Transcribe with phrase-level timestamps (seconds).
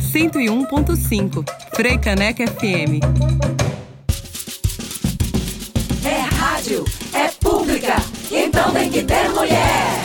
[0.00, 1.44] 101.5
[1.74, 3.00] Freicaneca FM.
[6.04, 7.96] É rádio, é pública,
[8.30, 10.00] então tem que ter mulher.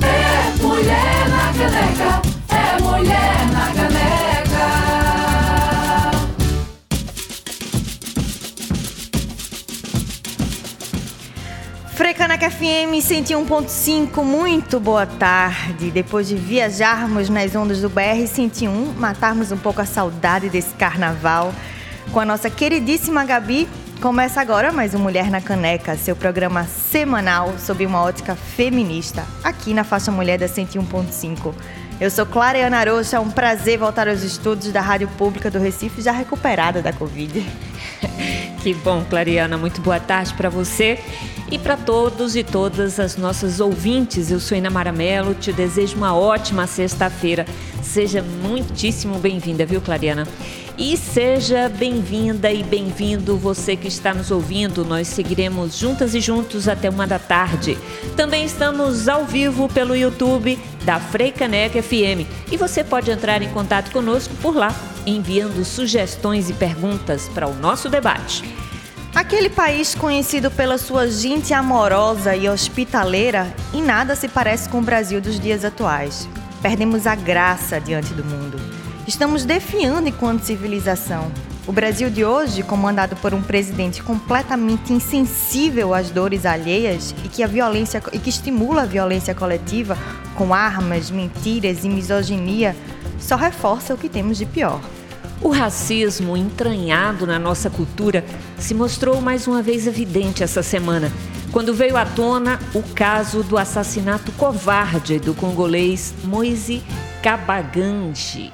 [0.00, 3.77] É mulher na caneca, é mulher na caneca.
[12.18, 15.88] Frecaneca FM 101.5, muito boa tarde.
[15.92, 21.54] Depois de viajarmos nas ondas do BR 101, matarmos um pouco a saudade desse carnaval,
[22.10, 23.68] com a nossa queridíssima Gabi,
[24.02, 29.72] começa agora mais um Mulher na Caneca, seu programa semanal sob uma ótica feminista, aqui
[29.72, 31.54] na faixa Mulher da 101.5.
[32.00, 36.02] Eu sou Clareana Arocha, é um prazer voltar aos estudos da Rádio Pública do Recife,
[36.02, 37.46] já recuperada da Covid.
[38.58, 39.56] Que bom, Clariana.
[39.56, 40.98] Muito boa tarde para você
[41.50, 44.30] e para todos e todas as nossas ouvintes.
[44.30, 47.46] Eu sou Ina Maramelo, te desejo uma ótima sexta-feira.
[47.82, 50.26] Seja muitíssimo bem-vinda, viu, Clariana?
[50.76, 54.84] E seja bem-vinda e bem-vindo você que está nos ouvindo.
[54.84, 57.76] Nós seguiremos juntas e juntos até uma da tarde.
[58.16, 63.90] Também estamos ao vivo pelo YouTube da Freicaneca FM e você pode entrar em contato
[63.90, 64.74] conosco por lá,
[65.04, 68.67] enviando sugestões e perguntas para o nosso debate.
[69.18, 74.82] Aquele país conhecido pela sua gente amorosa e hospitaleira, em nada se parece com o
[74.82, 76.28] Brasil dos dias atuais.
[76.62, 78.60] Perdemos a graça diante do mundo.
[79.08, 81.32] Estamos defiando enquanto civilização.
[81.66, 87.42] O Brasil de hoje, comandado por um presidente completamente insensível às dores alheias e que,
[87.42, 89.98] a violência, e que estimula a violência coletiva
[90.36, 92.76] com armas, mentiras e misoginia,
[93.18, 94.80] só reforça o que temos de pior.
[95.40, 98.24] O racismo entranhado na nossa cultura
[98.58, 101.12] se mostrou mais uma vez evidente essa semana,
[101.52, 106.82] quando veio à tona o caso do assassinato covarde do congolês Moise
[107.22, 108.52] Kabaganji,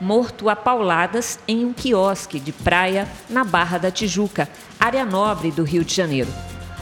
[0.00, 4.48] morto a pauladas em um quiosque de praia na Barra da Tijuca,
[4.78, 6.28] área nobre do Rio de Janeiro.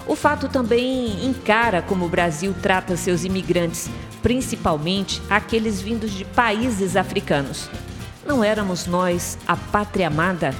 [0.07, 3.89] O fato também encara como o Brasil trata seus imigrantes,
[4.23, 7.69] principalmente aqueles vindos de países africanos.
[8.25, 10.55] Não éramos nós a pátria amada?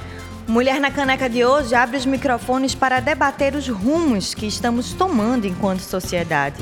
[0.47, 5.47] Mulher na Caneca de hoje abre os microfones para debater os rumos que estamos tomando
[5.47, 6.61] enquanto sociedade.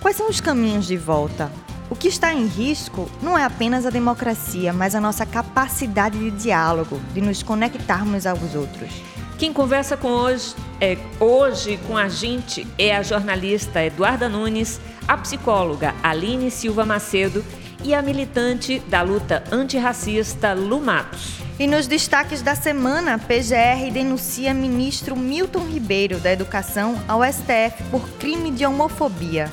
[0.00, 1.52] Quais são os caminhos de volta?
[1.88, 6.30] O que está em risco não é apenas a democracia, mas a nossa capacidade de
[6.32, 8.90] diálogo, de nos conectarmos aos outros.
[9.38, 15.16] Quem conversa com hoje, é, hoje com a gente é a jornalista Eduarda Nunes, a
[15.16, 17.44] psicóloga Aline Silva Macedo
[17.84, 21.40] e a militante da luta antirracista Lu Matos.
[21.58, 28.08] E nos destaques da semana, PGR denuncia ministro Milton Ribeiro da Educação ao STF por
[28.18, 29.50] crime de homofobia.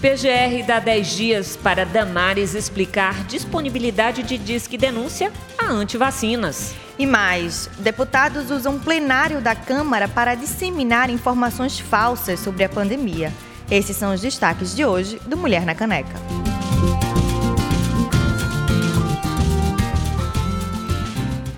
[0.00, 6.74] PGR dá 10 dias para Damares explicar disponibilidade de disque denúncia a antivacinas.
[6.98, 13.32] E mais, deputados usam plenário da Câmara para disseminar informações falsas sobre a pandemia.
[13.70, 16.18] Esses são os destaques de hoje do Mulher na Caneca.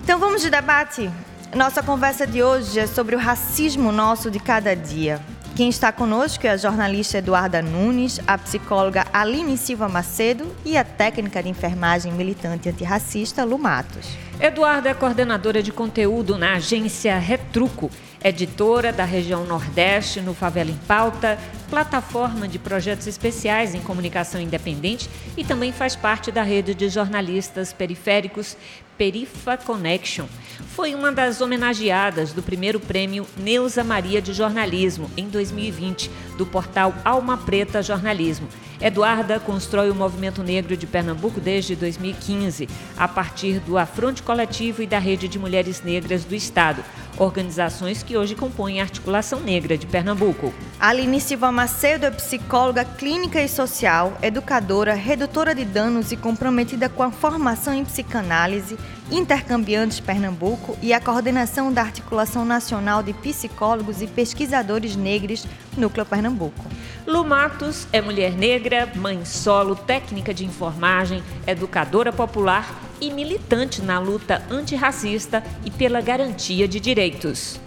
[0.03, 1.09] Então vamos de debate?
[1.55, 5.21] Nossa conversa de hoje é sobre o racismo nosso de cada dia.
[5.55, 10.83] Quem está conosco é a jornalista Eduarda Nunes, a psicóloga Aline Silva Macedo e a
[10.83, 14.07] técnica de enfermagem militante antirracista Lu Matos.
[14.39, 17.91] Eduarda é coordenadora de conteúdo na agência Retruco,
[18.23, 21.37] editora da região Nordeste no Favela em Pauta,
[21.69, 27.71] plataforma de projetos especiais em comunicação independente e também faz parte da rede de jornalistas
[27.71, 28.57] periféricos
[29.01, 30.27] Perifa Connection.
[30.75, 36.93] Foi uma das homenageadas do primeiro prêmio Neuza Maria de Jornalismo em 2020 do portal
[37.03, 38.47] Alma Preta Jornalismo.
[38.79, 42.67] Eduarda constrói o movimento negro de Pernambuco desde 2015,
[42.97, 46.83] a partir do Afronte Coletivo e da Rede de Mulheres Negras do Estado,
[47.17, 50.51] organizações que hoje compõem a Articulação Negra de Pernambuco.
[50.79, 57.03] Aline Silva Macedo é psicóloga clínica e social, educadora, redutora de danos e comprometida com
[57.03, 58.77] a formação em psicanálise,
[59.11, 65.45] Intercambiantes Pernambuco e a coordenação da Articulação Nacional de Psicólogos e Pesquisadores Negros,
[65.77, 66.65] Núcleo Pernambuco.
[67.05, 73.99] Lu Matos é mulher negra, mãe solo, técnica de enfermagem, educadora popular e militante na
[73.99, 77.59] luta antirracista e pela garantia de direitos.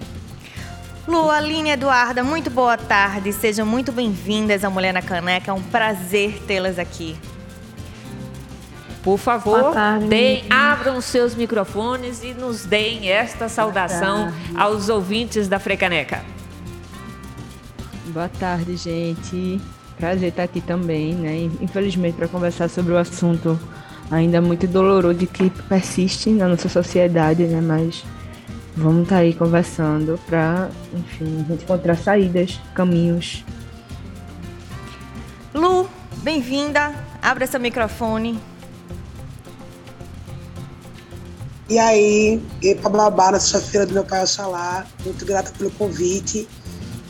[1.06, 3.30] Lu, Aline Eduarda, muito boa tarde.
[3.34, 5.50] Sejam muito bem-vindas ao Mulher na Caneca.
[5.50, 7.14] É um prazer tê-las aqui.
[9.04, 9.74] Por favor,
[10.08, 16.24] deem, abram seus microfones e nos deem esta saudação aos ouvintes da Frecaneca.
[18.06, 19.60] Boa tarde, gente.
[19.98, 21.50] Prazer estar aqui também, né?
[21.60, 23.60] Infelizmente, para conversar sobre o assunto
[24.10, 27.60] ainda muito doloroso que persiste na nossa sociedade, né?
[27.60, 28.02] Mas
[28.74, 33.44] vamos estar tá aí conversando para, enfim, a gente encontrar saídas, caminhos.
[35.52, 35.86] Lu,
[36.22, 36.94] bem-vinda.
[37.20, 38.53] Abra seu microfone.
[41.68, 46.46] E aí, eu para Babá, na sexta-feira do meu pai Oxalá, muito grata pelo convite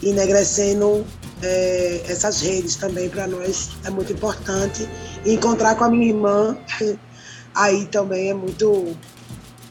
[0.00, 1.04] e enegrecendo
[1.42, 4.88] é, essas redes também para nós é muito importante.
[5.24, 6.56] E encontrar com a minha irmã
[7.54, 8.96] aí também é muito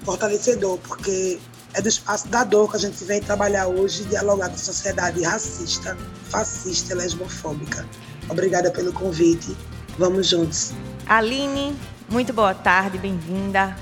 [0.04, 1.40] fortalecedor, porque
[1.74, 5.24] é do espaço da dor que a gente vem trabalhar hoje, dialogar com a sociedade
[5.24, 5.98] racista,
[6.30, 7.86] fascista e lesbofóbica.
[8.30, 9.56] Obrigada pelo convite.
[9.98, 10.74] Vamos juntos.
[11.08, 11.76] Aline,
[12.10, 13.76] muito boa tarde, bem-vinda.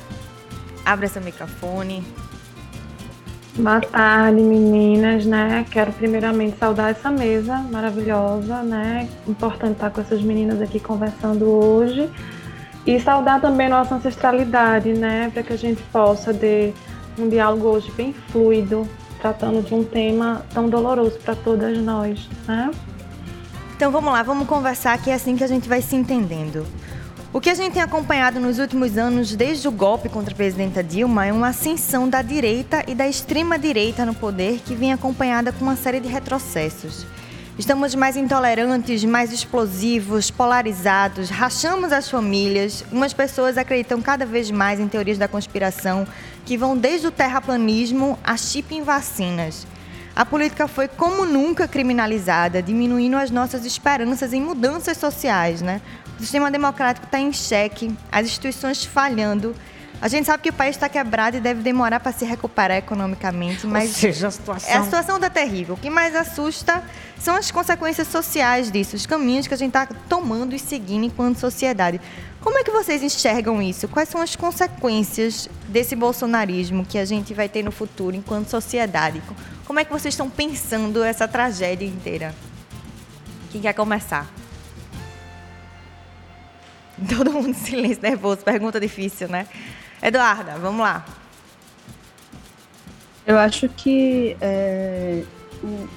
[0.85, 2.03] Abra seu microfone.
[3.55, 5.65] Boa tarde, meninas, né?
[5.69, 9.07] Quero primeiramente saudar essa mesa maravilhosa, né?
[9.27, 12.09] Importante estar com essas meninas aqui conversando hoje.
[12.85, 15.29] E saudar também nossa ancestralidade, né?
[15.31, 16.73] Para que a gente possa ter
[17.19, 18.87] um diálogo hoje bem fluido,
[19.19, 22.71] tratando de um tema tão doloroso para todas nós, né?
[23.75, 26.65] Então vamos lá, vamos conversar que é assim que a gente vai se entendendo.
[27.33, 30.83] O que a gente tem acompanhado nos últimos anos, desde o golpe contra a presidenta
[30.83, 35.63] Dilma, é uma ascensão da direita e da extrema-direita no poder que vem acompanhada com
[35.63, 37.05] uma série de retrocessos.
[37.57, 42.83] Estamos mais intolerantes, mais explosivos, polarizados, rachamos as famílias.
[42.91, 46.05] Umas pessoas acreditam cada vez mais em teorias da conspiração
[46.45, 49.65] que vão desde o terraplanismo a chip em vacinas.
[50.13, 55.79] A política foi como nunca criminalizada, diminuindo as nossas esperanças em mudanças sociais, né?
[56.21, 59.55] O sistema democrático está em xeque, as instituições falhando.
[59.99, 63.65] A gente sabe que o país está quebrado e deve demorar para se recuperar economicamente,
[63.65, 64.69] mas Ou seja, a situação...
[64.69, 65.73] É, a situação está terrível.
[65.73, 66.83] O que mais assusta
[67.17, 71.39] são as consequências sociais disso, os caminhos que a gente está tomando e seguindo enquanto
[71.39, 71.99] sociedade.
[72.39, 73.87] Como é que vocês enxergam isso?
[73.87, 79.23] Quais são as consequências desse bolsonarismo que a gente vai ter no futuro enquanto sociedade?
[79.65, 82.35] Como é que vocês estão pensando essa tragédia inteira?
[83.51, 84.40] Quem quer começar?
[87.15, 88.41] Todo mundo em silêncio, nervoso.
[88.43, 89.47] Pergunta difícil, né?
[90.01, 91.05] Eduarda, vamos lá.
[93.25, 95.23] Eu acho que é,
[95.63, 95.87] o,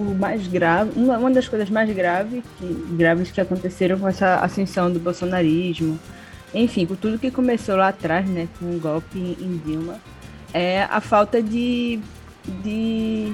[0.00, 4.36] o, mais grave, uma, uma, das coisas mais graves que, graves que aconteceram com essa
[4.36, 5.98] ascensão do bolsonarismo,
[6.54, 10.00] enfim, com tudo que começou lá atrás, né, com o golpe em Dilma,
[10.54, 12.00] é a falta de.
[12.62, 13.32] de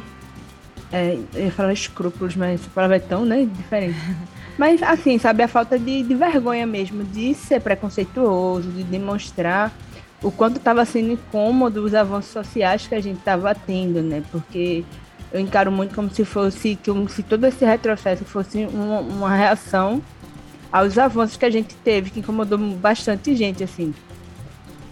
[0.92, 3.96] é, eu ia falar escrúpulos, mas essa palavra é tão né, diferente.
[4.58, 9.72] Mas, assim, sabe, a falta de, de vergonha mesmo, de ser preconceituoso, de demonstrar
[10.22, 14.22] o quanto estava sendo incômodo os avanços sociais que a gente estava tendo, né?
[14.32, 14.82] Porque
[15.30, 20.00] eu encaro muito como se fosse, como se todo esse retrocesso fosse uma, uma reação
[20.72, 23.94] aos avanços que a gente teve, que incomodou bastante gente, assim.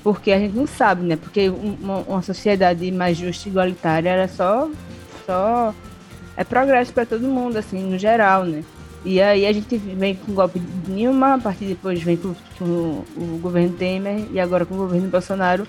[0.02, 1.16] Porque a gente não sabe, né?
[1.16, 4.68] Porque uma, uma sociedade mais justa e igualitária era só,
[5.24, 5.74] só
[6.36, 8.62] é progresso para todo mundo, assim, no geral, né?
[9.04, 12.34] E aí a gente vem com o golpe de Dilma, a partir depois vem com,
[12.58, 15.66] com, o governo Temer e agora com o governo Bolsonaro,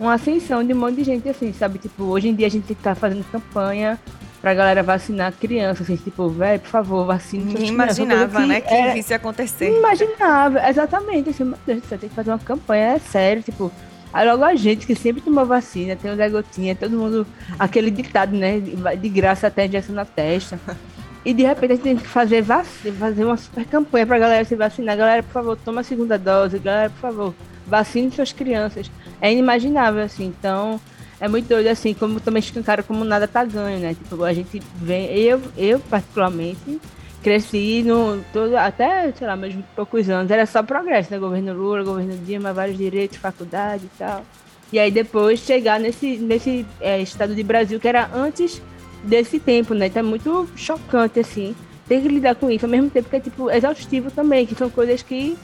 [0.00, 1.78] uma ascensão de um monte de gente assim, sabe?
[1.78, 3.98] Tipo, hoje em dia a gente tá fazendo campanha
[4.40, 8.74] pra galera vacinar crianças, assim, tipo, velho, por favor, vacine Ninguém imaginava, que né, que
[8.74, 8.98] era...
[8.98, 9.78] isso ia acontecer.
[9.78, 13.70] Imaginava, exatamente, assim, meu Deus do céu, tem que fazer uma campanha, é sério, tipo,
[14.12, 17.26] Aí logo a gente que sempre tomou vacina, tem o Zé Gotinha, todo mundo,
[17.58, 18.60] aquele ditado, né?
[18.60, 20.60] De graça até injeção na testa.
[21.24, 24.44] E de repente a gente tem que fazer, vacina, fazer uma super campanha pra galera
[24.44, 24.96] se vacinar.
[24.96, 26.58] Galera, por favor, toma a segunda dose.
[26.58, 27.34] Galera, por favor,
[27.66, 28.90] vacine suas crianças.
[29.20, 30.26] É inimaginável, assim.
[30.26, 30.80] Então,
[31.20, 33.94] é muito doido, assim, como também escancaram como nada tá ganho, né?
[33.94, 36.80] Tipo, a gente vem, eu, eu particularmente,
[37.22, 41.20] cresci no, todo, até, sei lá, meus poucos anos, era só progresso, né?
[41.20, 44.24] Governo Lula, governo Dilma, vários direitos, faculdade e tal.
[44.72, 48.60] E aí depois chegar nesse, nesse é, estado de Brasil que era antes
[49.02, 49.86] desse tempo, né?
[49.86, 51.54] Então é muito chocante, assim.
[51.88, 54.70] Tem que lidar com isso, ao mesmo tempo que é, tipo, exaustivo também, que são
[54.70, 55.36] coisas que.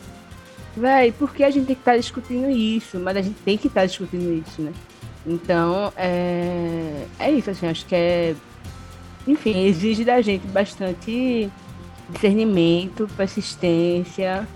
[0.77, 2.99] Véi, por que a gente tem que estar tá discutindo isso?
[3.01, 4.73] Mas a gente tem que estar tá discutindo isso, né?
[5.27, 7.07] Então, é.
[7.19, 8.35] É isso, assim, acho que é.
[9.27, 11.51] Enfim, exige da gente bastante
[12.09, 14.49] discernimento, persistência,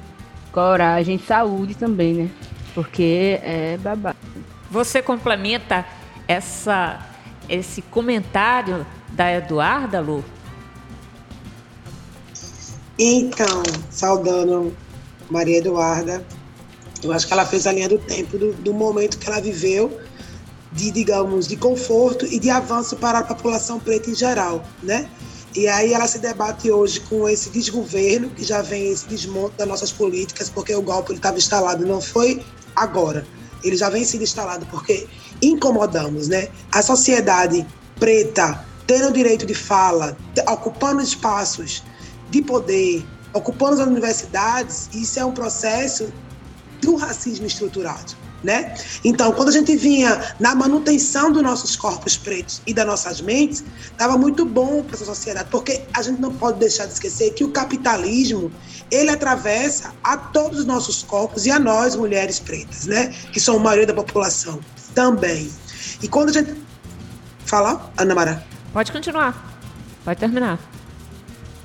[0.51, 2.31] coragem, saúde também, né?
[2.75, 4.17] Porque é babado.
[4.71, 5.85] Você complementa
[6.27, 7.12] essa
[7.53, 10.25] esse comentário da Eduarda, Lu?
[12.99, 14.75] Então, saudando
[15.31, 16.25] Maria Eduarda,
[17.03, 20.01] eu acho que ela fez a linha do tempo, do, do momento que ela viveu,
[20.73, 25.07] de, digamos, de conforto e de avanço para a população preta em geral, né?
[25.55, 29.69] E aí ela se debate hoje com esse desgoverno, que já vem esse desmonte das
[29.69, 32.43] nossas políticas, porque o golpe estava instalado, não foi
[32.75, 33.27] agora.
[33.63, 35.07] Ele já vem sendo instalado porque
[35.41, 36.49] incomodamos, né?
[36.71, 37.67] A sociedade
[37.99, 40.17] preta tendo o direito de fala,
[40.49, 41.83] ocupando espaços
[42.31, 46.13] de poder, ocupando as universidades, isso é um processo
[46.81, 48.75] do racismo estruturado né?
[49.05, 53.65] Então, quando a gente vinha na manutenção dos nossos corpos pretos e das nossas mentes,
[53.85, 57.45] estava muito bom para essa sociedade, porque a gente não pode deixar de esquecer que
[57.45, 58.51] o capitalismo
[58.91, 63.15] ele atravessa a todos os nossos corpos e a nós mulheres pretas, né?
[63.33, 64.61] Que são a maioria da população
[64.95, 65.51] também.
[66.03, 66.55] E quando a gente
[67.47, 69.59] fala, Ana Mara, pode continuar,
[70.05, 70.59] pode terminar.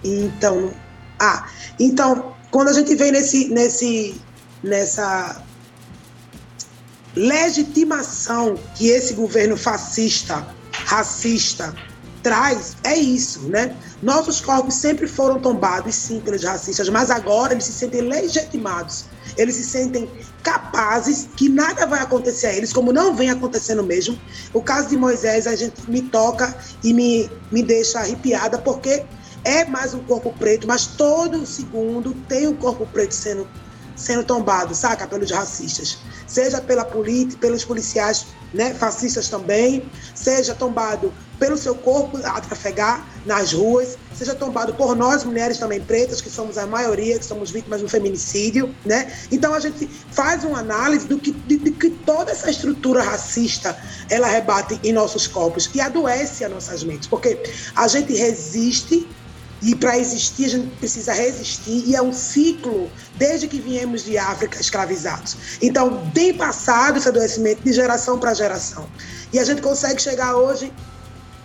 [0.03, 0.71] Então,
[1.19, 1.47] ah,
[1.79, 4.21] então quando a gente vem nesse nesse
[4.63, 5.43] nessa
[7.17, 11.73] legitimação que esse governo fascista, racista,
[12.21, 13.75] traz é isso, né?
[14.03, 19.05] Nossos corpos sempre foram tombados, sim, pelos racistas, mas agora eles se sentem legitimados.
[19.35, 20.09] Eles se sentem
[20.43, 24.19] capazes que nada vai acontecer a eles, como não vem acontecendo mesmo.
[24.53, 29.03] O caso de Moisés, a gente me toca e me, me deixa arrepiada, porque
[29.43, 33.47] é mais um corpo preto, mas todo segundo tem um corpo preto sendo
[33.97, 35.97] sendo tombado, saca, pelos racistas.
[36.27, 43.07] Seja pela política, pelos policiais né, fascistas também, seja tombado pelo seu corpo a trafegar
[43.25, 47.51] nas ruas, seja tombado por nós mulheres também pretas, que somos a maioria, que somos
[47.51, 49.11] vítimas do feminicídio, né?
[49.31, 53.77] Então a gente faz uma análise do que, de, de que toda essa estrutura racista
[54.09, 57.39] ela rebate em nossos corpos e adoece as nossas mentes, porque
[57.75, 59.07] a gente resiste
[59.61, 64.17] e para existir, a gente precisa resistir, e é um ciclo desde que viemos de
[64.17, 65.35] África escravizados.
[65.61, 68.87] Então, tem passado esse adoecimento de geração para geração.
[69.33, 70.71] E a gente consegue chegar hoje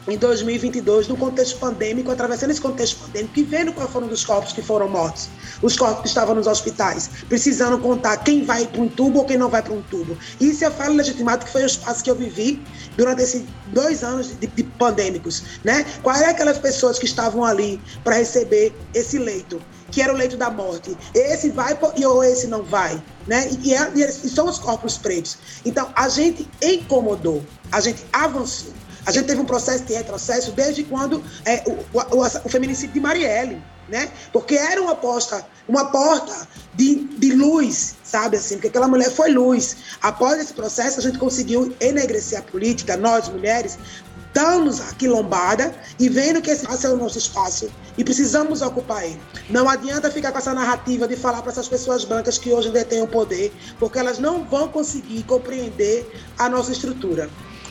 [0.08, 4.52] em 2022, no contexto pandêmico, atravessando esse contexto pandêmico e vendo quais foram os corpos
[4.52, 5.28] que foram mortos,
[5.62, 9.36] os corpos que estavam nos hospitais, precisando contar quem vai para um tubo ou quem
[9.36, 10.16] não vai para um tubo.
[10.40, 12.60] Isso é falo legitimado que foi o espaço que eu vivi
[12.96, 15.86] durante esses dois anos de, de pandêmicos, né?
[16.02, 19.60] Quais eram aquelas pessoas que estavam ali para receber esse leito?
[19.92, 20.96] que era o leito da morte.
[21.14, 23.48] Esse vai e ou esse não vai, né?
[23.62, 25.36] E, é, e, e são os corpos pretos.
[25.64, 28.72] Então a gente incomodou, a gente avançou.
[29.04, 33.00] A gente teve um processo de retrocesso desde quando é, o, o, o, feminicídio de
[33.00, 34.08] Marielle, né?
[34.32, 38.54] Porque era uma porta, uma porta de, de luz, sabe assim?
[38.54, 39.76] Porque aquela mulher foi luz.
[40.00, 43.76] Após esse processo, a gente conseguiu enegrecer a política, nós mulheres,
[44.32, 49.04] dando-nos a quilombada e vendo que esse espaço é o nosso espaço e precisamos ocupar
[49.04, 49.20] ele.
[49.50, 53.02] Não adianta ficar com essa narrativa de falar para essas pessoas brancas que hoje detêm
[53.02, 57.28] o poder, porque elas não vão conseguir compreender a nossa estrutura.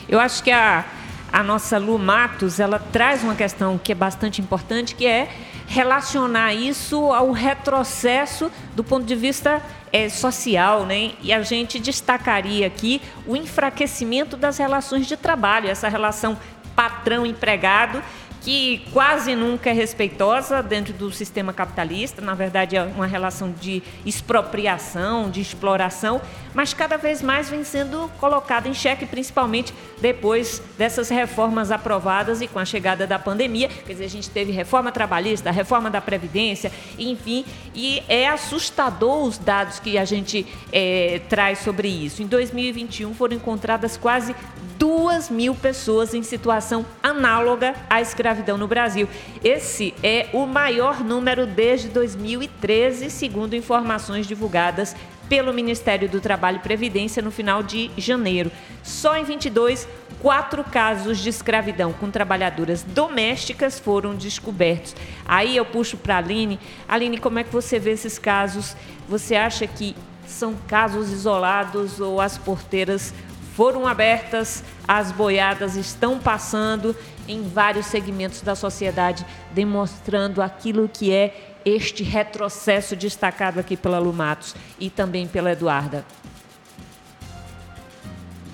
[0.08, 0.84] Eu acho que a
[1.32, 5.30] a nossa Lu Matos, ela traz uma questão que é bastante importante, que é
[5.66, 11.12] relacionar isso ao retrocesso do ponto de vista é, social, né?
[11.22, 16.36] E a gente destacaria aqui o enfraquecimento das relações de trabalho, essa relação
[16.76, 18.02] patrão-empregado
[18.42, 23.82] que quase nunca é respeitosa dentro do sistema capitalista, na verdade é uma relação de
[24.04, 26.20] expropriação, de exploração,
[26.52, 32.48] mas cada vez mais vem sendo colocada em xeque, principalmente depois dessas reformas aprovadas e
[32.48, 33.68] com a chegada da pandemia.
[33.68, 39.38] Quer dizer, a gente teve reforma trabalhista, reforma da Previdência, enfim, e é assustador os
[39.38, 42.22] dados que a gente é, traz sobre isso.
[42.22, 44.34] Em 2021 foram encontradas quase
[44.82, 49.08] duas mil pessoas em situação análoga à escravidão no Brasil.
[49.44, 54.96] Esse é o maior número desde 2013, segundo informações divulgadas
[55.28, 58.50] pelo Ministério do Trabalho e Previdência no final de janeiro.
[58.82, 59.86] Só em 22,
[60.20, 64.96] quatro casos de escravidão com trabalhadoras domésticas foram descobertos.
[65.24, 66.58] Aí eu puxo para a Aline.
[66.88, 68.76] Aline, como é que você vê esses casos?
[69.08, 69.94] Você acha que
[70.26, 73.14] são casos isolados ou as porteiras
[73.54, 76.96] foram abertas, as boiadas estão passando
[77.28, 84.54] em vários segmentos da sociedade, demonstrando aquilo que é este retrocesso destacado aqui pela Lumatos
[84.80, 86.04] e também pela Eduarda.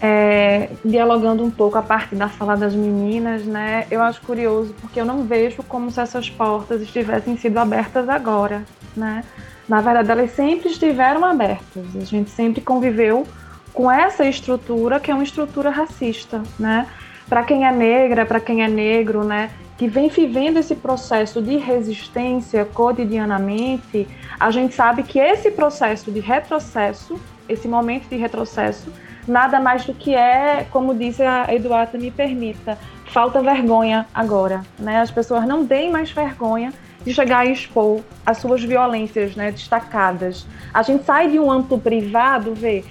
[0.00, 3.84] É, dialogando um pouco a parte da fala das meninas, né?
[3.90, 8.64] Eu acho curioso porque eu não vejo como se essas portas estivessem sido abertas agora,
[8.96, 9.24] né?
[9.68, 11.84] Na verdade, elas sempre estiveram abertas.
[11.96, 13.26] A gente sempre conviveu
[13.72, 16.86] com essa estrutura que é uma estrutura racista, né?
[17.28, 19.50] Para quem é negra, para quem é negro, né?
[19.78, 24.08] que vem vivendo esse processo de resistência cotidianamente,
[24.38, 28.92] a gente sabe que esse processo de retrocesso, esse momento de retrocesso,
[29.26, 35.00] nada mais do que é, como disse a Eduarda, me permita, falta vergonha agora, né?
[35.00, 36.72] As pessoas não têm mais vergonha
[37.04, 40.44] de chegar e expor as suas violências, né, destacadas.
[40.74, 42.84] A gente sai de um âmbito privado, vê,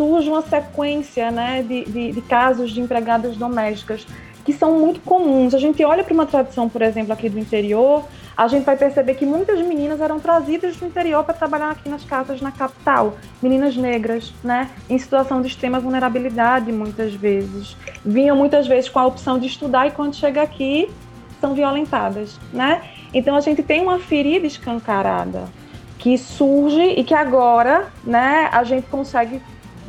[0.00, 4.06] surge uma sequência, né, de, de, de casos de empregadas domésticas
[4.42, 5.54] que são muito comuns.
[5.54, 8.02] A gente olha para uma tradição, por exemplo, aqui do interior,
[8.34, 12.02] a gente vai perceber que muitas meninas eram trazidas do interior para trabalhar aqui nas
[12.02, 13.18] casas na capital.
[13.42, 14.70] Meninas negras, né?
[14.88, 17.76] Em situação de extrema vulnerabilidade, muitas vezes.
[18.02, 20.90] Vinham muitas vezes com a opção de estudar e quando chega aqui
[21.42, 22.80] são violentadas, né?
[23.12, 25.44] Então a gente tem uma ferida escancarada
[26.00, 29.40] que surge e que agora, né, a gente consegue,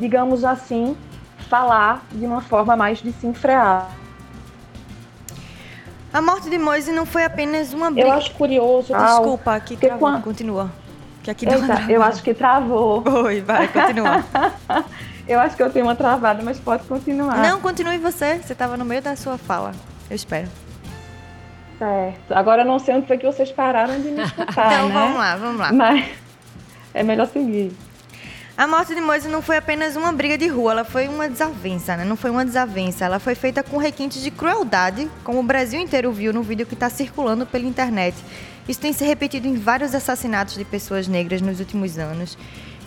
[0.02, 0.96] digamos assim,
[1.48, 3.86] falar de uma forma mais desenfreada.
[6.12, 8.08] A morte de Moise não foi apenas uma briga.
[8.08, 8.92] Eu acho curioso.
[8.92, 9.98] Desculpa, aqui travou.
[9.98, 10.22] Quando...
[10.22, 10.70] Continua.
[11.22, 13.02] Que aqui Eita, eu acho que travou.
[13.24, 14.24] Oi, vai, continua.
[15.26, 17.38] eu acho que eu tenho uma travada, mas pode continuar.
[17.38, 18.38] Não, continue você.
[18.38, 19.72] Você estava no meio da sua fala.
[20.10, 20.48] Eu espero.
[21.78, 22.32] Certo.
[22.34, 24.94] Agora eu não sei onde foi que vocês pararam de me escutar, então, né?
[24.94, 25.72] vamos lá, vamos lá.
[25.72, 26.10] Mas
[26.92, 27.72] é melhor seguir.
[28.54, 31.96] A morte de Moise não foi apenas uma briga de rua, ela foi uma desavença,
[31.96, 32.04] né?
[32.04, 36.12] Não foi uma desavença, ela foi feita com requintes de crueldade, como o Brasil inteiro
[36.12, 38.14] viu no vídeo que está circulando pela internet.
[38.68, 42.36] Isso tem se repetido em vários assassinatos de pessoas negras nos últimos anos.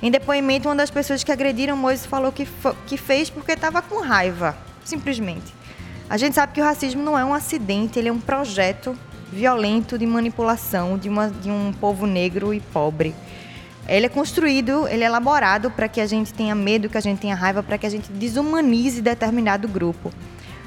[0.04, 2.48] Em depoimento, uma das pessoas que agrediram Moise falou que,
[2.86, 5.52] que fez porque estava com raiva, simplesmente.
[6.08, 8.96] A gente sabe que o racismo não é um acidente, ele é um projeto
[9.34, 13.16] violento de manipulação de, uma, de um povo negro e pobre.
[13.88, 17.20] Ele é construído, ele é elaborado para que a gente tenha medo, que a gente
[17.20, 20.12] tenha raiva, para que a gente desumanize determinado grupo.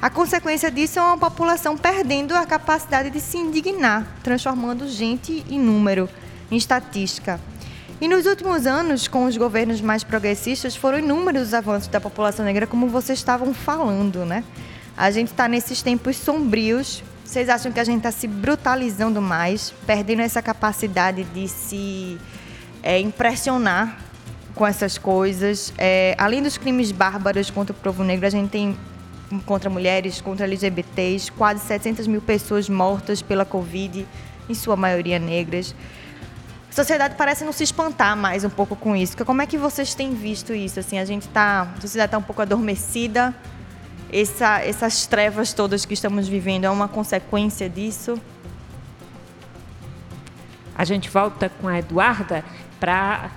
[0.01, 5.59] A consequência disso é uma população perdendo a capacidade de se indignar, transformando gente em
[5.59, 6.09] número,
[6.51, 7.41] em estatística.
[8.01, 12.45] E nos últimos anos, com os governos mais progressistas, foram inúmeros os avanços da população
[12.45, 14.45] negra, como vocês estavam falando, né?
[14.97, 17.03] A gente está nesses tempos sombrios.
[17.25, 22.19] Vocês acham que a gente está se brutalizando mais, perdendo essa capacidade de se
[22.89, 23.99] é, impressionar
[24.55, 25.75] com essas coisas.
[25.77, 28.75] É, além dos crimes bárbaros contra o povo negro, a gente tem
[29.45, 34.07] contra mulheres, contra LGBTs, quase 700 mil pessoas mortas pela Covid,
[34.49, 35.75] em sua maioria negras.
[36.71, 39.23] A sociedade parece não se espantar mais um pouco com isso.
[39.23, 40.81] Como é que vocês têm visto isso?
[40.81, 43.35] Assim, a gente tá, a sociedade está um pouco adormecida.
[44.11, 48.19] Essa, essas trevas todas que estamos vivendo é uma consequência disso?
[50.75, 52.43] A gente volta com a Eduarda
[52.79, 53.31] para.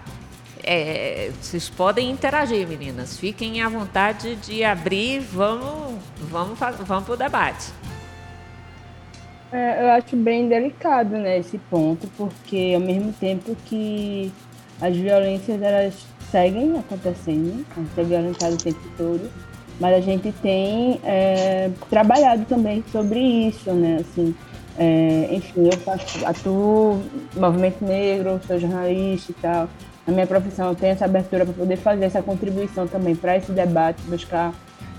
[0.64, 3.18] É, vocês podem interagir, meninas.
[3.18, 5.20] Fiquem à vontade de abrir.
[5.20, 7.74] Vamos, vamos, vamos para o debate.
[9.52, 14.32] É, eu acho bem delicado né, esse ponto, porque ao mesmo tempo que
[14.80, 19.30] as violências elas seguem acontecendo, a gente é violentado o tempo todo,
[19.78, 23.98] mas a gente tem é, trabalhado também sobre isso, né?
[24.00, 24.34] Assim,
[24.78, 27.02] é, enfim, eu faço, atuo
[27.36, 29.70] movimento negro, sou jornalista e tal.
[30.06, 33.52] Na minha profissão eu tenho essa abertura para poder fazer essa contribuição também para esse
[33.52, 34.54] debate, buscar,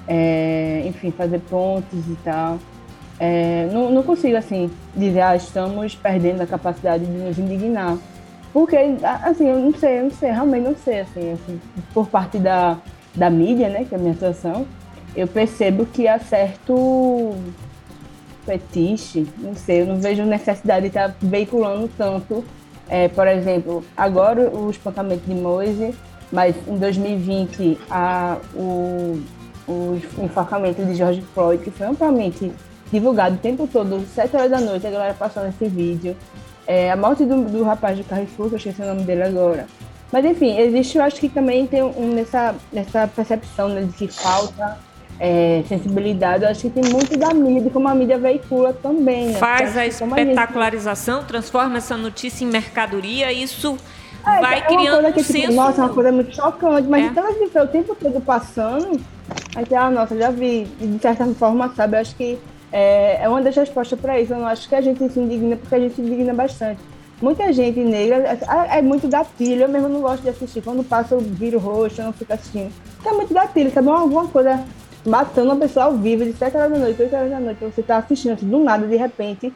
[0.06, 2.58] é, enfim, fazer pontos e tal.
[3.18, 7.96] É, não, não, consigo, assim, dizer, ah, estamos perdendo a capacidade de nos indignar.
[8.52, 8.76] Porque,
[9.22, 11.60] assim, eu não sei, eu não sei, realmente não sei, assim, assim
[11.94, 12.76] por parte da,
[13.14, 14.66] da mídia, né, que é a minha situação,
[15.14, 17.34] eu percebo que há certo
[18.44, 22.44] fetiche, não sei, eu não vejo necessidade de estar veiculando tanto.
[22.88, 25.94] É, por exemplo, agora o espancamento de Moise,
[26.30, 29.22] mas em 2020 a, o,
[29.68, 32.52] o enforcamento de George Floyd, que foi amplamente
[32.90, 36.16] divulgado o tempo todo, 7 horas da noite, a galera passando esse vídeo.
[36.66, 39.66] É, a morte do, do rapaz do Carrefour, que eu esqueci o nome dele agora.
[40.12, 44.06] Mas enfim, existe, eu acho que também tem um, nessa, nessa percepção né, de que
[44.08, 44.78] falta
[45.18, 49.28] é, sensibilidade, eu acho que tem muito da mídia, como a mídia veicula também.
[49.28, 49.34] Né?
[49.34, 51.28] Faz a espetacularização, gente...
[51.28, 53.76] transforma essa notícia em mercadoria, isso
[54.26, 55.52] é, vai é criando que, um tipo, senso...
[55.52, 57.06] Nossa, é uma coisa muito chocante, mas é.
[57.08, 59.00] então a gente vê o tempo todo passando,
[59.54, 62.38] aí ah, nossa, já vi, de certa forma, sabe, eu acho que
[62.72, 65.56] é, é uma das respostas para isso, eu não acho que a gente se indigna,
[65.56, 66.80] porque a gente se indigna bastante.
[67.20, 71.14] Muita gente negra é, é muito gatilho, eu mesmo não gosto de assistir, quando passa
[71.14, 74.64] eu viro roxo, eu não fico assistindo, porque é muito gatilho, sabe, alguma coisa
[75.04, 77.82] matando uma pessoa ao vivo de 7 horas da noite, 8 horas da noite, você
[77.82, 79.52] tá assistindo, assim, do nada, de repente,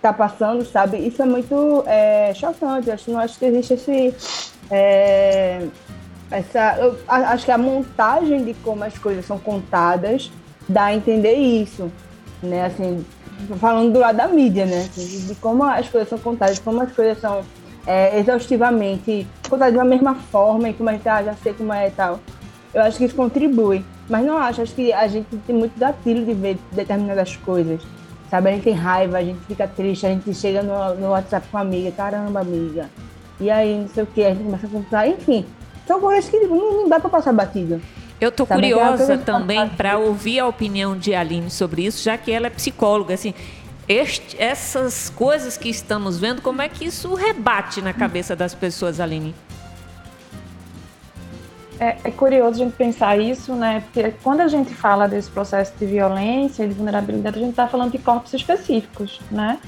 [0.00, 0.98] tá passando, sabe?
[0.98, 2.88] Isso é muito é, chocante.
[2.88, 4.14] Eu acho, não acho que existe esse.
[4.70, 5.66] É,
[6.30, 10.30] essa, eu acho que a montagem de como as coisas são contadas
[10.68, 11.90] dá a entender isso.
[12.42, 12.66] né?
[12.66, 13.04] Assim,
[13.60, 14.88] falando do lado da mídia, né?
[14.94, 17.42] De como as coisas são contadas, como as coisas são
[17.86, 21.72] é, exaustivamente contadas de uma mesma forma e como a gente ah, já sei como
[21.72, 22.18] é e tal.
[22.74, 23.84] Eu acho que isso contribui.
[24.08, 27.80] Mas não acho, acho que a gente tem muito gatilho de ver determinadas coisas.
[28.30, 31.46] Sabe, a gente tem raiva, a gente fica triste, a gente chega no, no WhatsApp
[31.48, 32.88] com a amiga, caramba, amiga.
[33.40, 35.44] E aí, não sei o que, a gente começa a contar, enfim.
[35.86, 37.80] São coisas que não, não dá para passar batido.
[38.20, 42.32] Eu tô Sabe, curiosa também para ouvir a opinião de Aline sobre isso, já que
[42.32, 43.34] ela é psicóloga, assim,
[43.86, 48.98] este, essas coisas que estamos vendo, como é que isso rebate na cabeça das pessoas,
[48.98, 49.34] Aline?
[51.78, 53.82] É, é, curioso a gente pensar isso, né?
[53.92, 57.68] Porque quando a gente fala desse processo de violência e de vulnerabilidade, a gente está
[57.68, 59.58] falando de corpos específicos, né?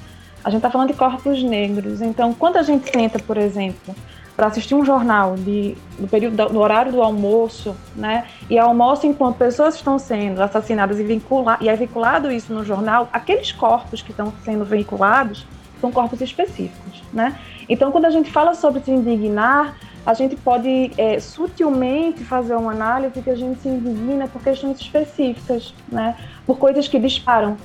[0.43, 2.01] A gente está falando de corpos negros.
[2.01, 3.95] Então, quando a gente senta, por exemplo,
[4.35, 8.25] para assistir um jornal de, do período do horário do almoço, né?
[8.49, 13.09] E almoço enquanto pessoas estão sendo assassinadas e vincula, e é vinculado isso no jornal,
[13.13, 15.45] aqueles corpos que estão sendo veiculados
[15.81, 17.39] são corpos específicos, né?
[17.69, 19.77] Então, quando a gente fala sobre se indignar,
[20.09, 24.81] a gente pode é, sutilmente fazer uma análise que a gente se indigna por questões
[24.81, 26.17] específicas, né?
[26.47, 27.59] Por coisas que disparam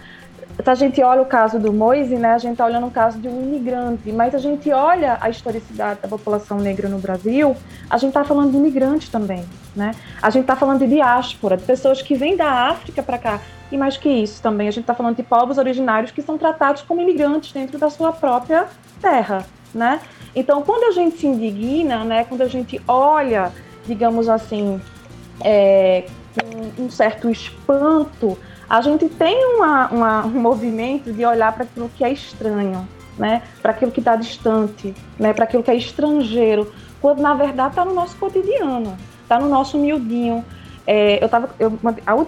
[0.61, 3.17] se a gente olha o caso do Moise, né, a gente está olhando o caso
[3.17, 7.55] de um imigrante, mas a gente olha a historicidade da população negra no Brasil,
[7.89, 9.43] a gente está falando de imigrantes também,
[9.75, 9.95] né?
[10.21, 13.39] A gente está falando de diáspora, de pessoas que vêm da África para cá.
[13.71, 16.83] E mais que isso também, a gente está falando de povos originários que são tratados
[16.83, 18.67] como imigrantes dentro da sua própria
[19.01, 20.01] terra, né?
[20.35, 23.51] Então, quando a gente se indigna, né, quando a gente olha,
[23.85, 24.81] digamos assim,
[25.41, 26.05] é,
[26.77, 28.37] com um certo espanto
[28.73, 33.43] a gente tem uma, uma, um movimento de olhar para aquilo que é estranho, né?
[33.61, 35.31] para aquilo que está distante, né?
[35.31, 39.77] para aquilo que é estrangeiro, quando na verdade está no nosso cotidiano, está no nosso
[39.77, 40.43] miudinho.
[40.87, 41.79] É, eu tava, eu,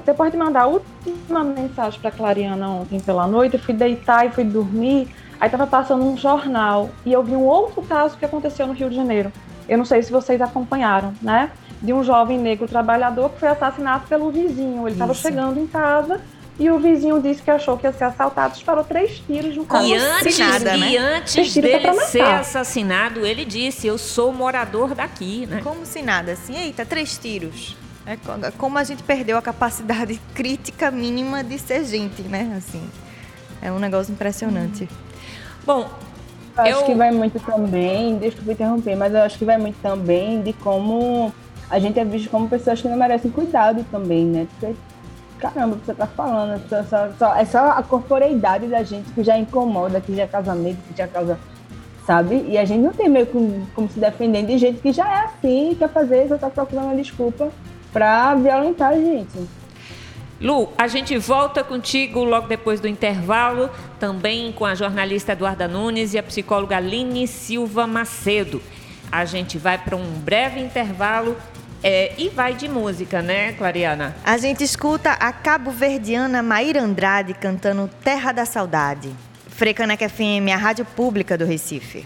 [0.05, 4.29] depois de mandar a última mensagem para Clariana ontem pela noite, eu fui deitar e
[4.29, 5.07] fui dormir.
[5.39, 8.89] Aí estava passando um jornal e eu vi um outro caso que aconteceu no Rio
[8.89, 9.31] de Janeiro.
[9.67, 11.51] Eu não sei se vocês acompanharam, né?
[11.81, 14.87] De um jovem negro trabalhador que foi assassinado pelo vizinho.
[14.87, 16.21] Ele estava chegando em casa
[16.57, 19.85] e o vizinho disse que achou que ia ser assaltado, disparou três tiros no carro.
[19.85, 20.89] E antes, nada, né?
[20.89, 25.59] e antes dele ser assassinado, ele disse: Eu sou morador daqui, né?
[25.61, 27.75] Como se nada, assim, eita, três tiros.
[28.05, 28.17] É
[28.57, 32.53] como a gente perdeu a capacidade crítica mínima de ser gente, né?
[32.57, 32.81] Assim,
[33.61, 34.85] é um negócio impressionante.
[34.85, 35.14] Hum.
[35.65, 35.87] Bom,
[36.57, 36.83] eu acho eu...
[36.83, 41.33] que vai muito também, eu interromper, mas eu acho que vai muito também de como
[41.69, 44.47] a gente é visto como pessoas que não merecem cuidado também, né?
[44.51, 44.75] Porque
[45.39, 49.37] caramba, você tá falando, só, só, só, é só a corporeidade da gente que já
[49.37, 51.37] incomoda, que já causa medo, que já causa,
[52.05, 52.45] sabe?
[52.47, 55.25] E a gente não tem meio como, como se defender de gente que já é
[55.25, 57.49] assim, quer fazer, só tá procurando uma desculpa
[57.91, 59.47] pra violentar a gente.
[60.39, 63.69] Lu, a gente volta contigo logo depois do intervalo,
[63.99, 68.61] também com a jornalista Eduarda Nunes e a psicóloga Aline Silva Macedo.
[69.11, 71.37] A gente vai para um breve intervalo
[71.81, 74.15] é, e vai de música, né, Clariana?
[74.25, 79.09] A gente escuta a cabo-verdiana Maíra Andrade cantando Terra da Saudade.
[79.47, 82.05] Frecaneca FM, a rádio pública do Recife.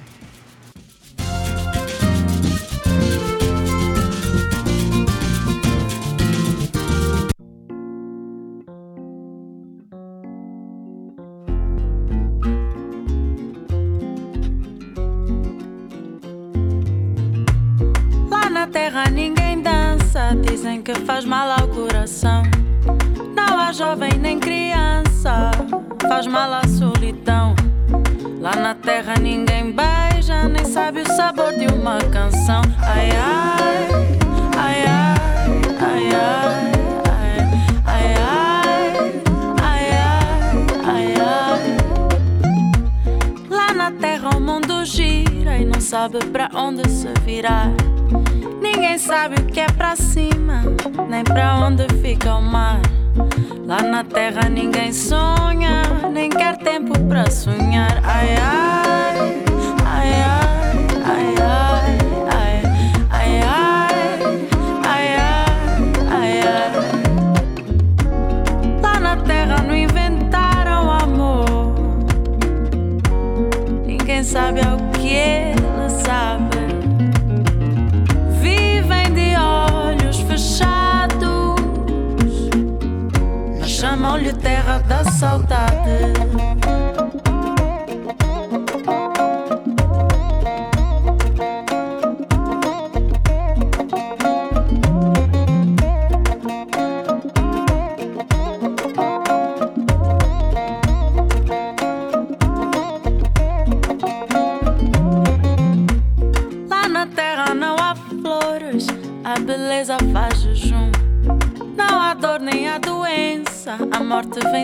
[20.81, 22.43] Que faz mal ao coração.
[23.35, 25.51] Não há jovem nem criança,
[26.07, 27.55] faz mal à solidão.
[28.39, 32.61] Lá na terra ninguém beija, nem sabe o sabor de uma canção.
[32.81, 33.87] Ai ai,
[34.57, 35.17] ai ai,
[35.81, 36.69] ai ai.
[37.85, 38.15] Ai,
[40.85, 41.77] ai, ai,
[43.49, 47.69] Lá na terra o mundo gira e não sabe para onde se virar.
[48.89, 50.63] Ninguém sabe o que é pra cima,
[51.07, 52.81] nem pra onde fica o mar.
[53.67, 58.01] Lá na terra ninguém sonha, nem quer tempo pra sonhar.
[58.03, 59.43] Ai ai,
[59.85, 60.65] ai ai,
[61.05, 61.35] ai
[62.31, 62.63] ai,
[63.11, 63.93] ai ai,
[66.09, 66.71] ai ai.
[68.81, 71.75] Lá na terra não inventaram amor.
[73.85, 75.48] Ninguém sabe ao que ele
[84.49, 86.18] terra da saudade.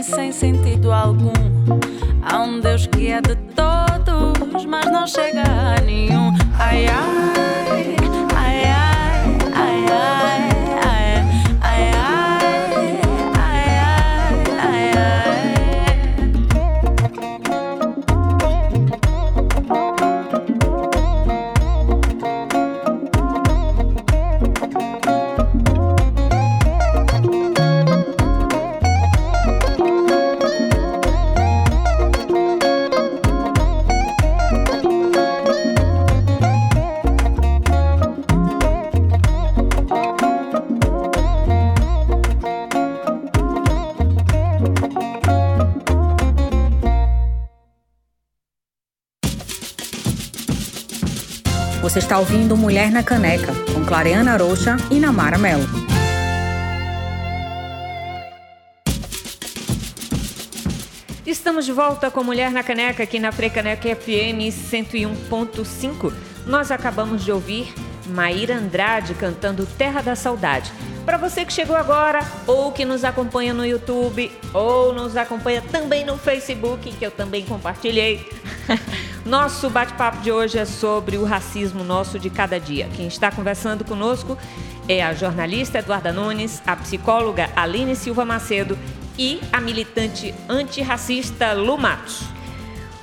[0.06, 1.35] Sem sentido algum.
[52.16, 55.66] Está ouvindo Mulher na Caneca, com Clareana Rocha e Namara Mello.
[61.26, 66.14] Estamos de volta com Mulher na Caneca aqui na Frecaneca FM 101.5.
[66.48, 67.74] Nós acabamos de ouvir
[68.08, 70.72] Maíra Andrade cantando Terra da Saudade.
[71.06, 76.06] Para você que chegou agora, ou que nos acompanha no YouTube, ou nos acompanha também
[76.06, 78.26] no Facebook, que eu também compartilhei.
[79.26, 82.88] Nosso bate-papo de hoje é sobre o racismo nosso de cada dia.
[82.96, 84.38] Quem está conversando conosco
[84.88, 88.78] é a jornalista Eduarda Nunes, a psicóloga Aline Silva Macedo
[89.18, 92.22] e a militante antirracista Lu Matos.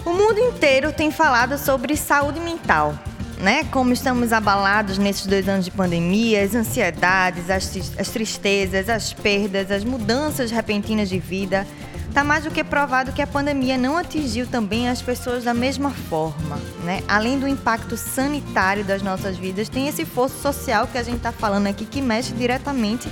[0.04, 2.96] O mundo inteiro tem falado sobre saúde mental,
[3.38, 3.64] né?
[3.64, 9.72] Como estamos abalados nesses dois anos de pandemia, as ansiedades, as, as tristezas, as perdas,
[9.72, 11.66] as mudanças repentinas de vida.
[12.12, 15.88] Está mais do que provado que a pandemia não atingiu também as pessoas da mesma
[15.88, 16.57] forma.
[16.85, 17.03] Né?
[17.09, 21.33] Além do impacto sanitário das nossas vidas, tem esse fosso social que a gente está
[21.33, 23.09] falando aqui que mexe diretamente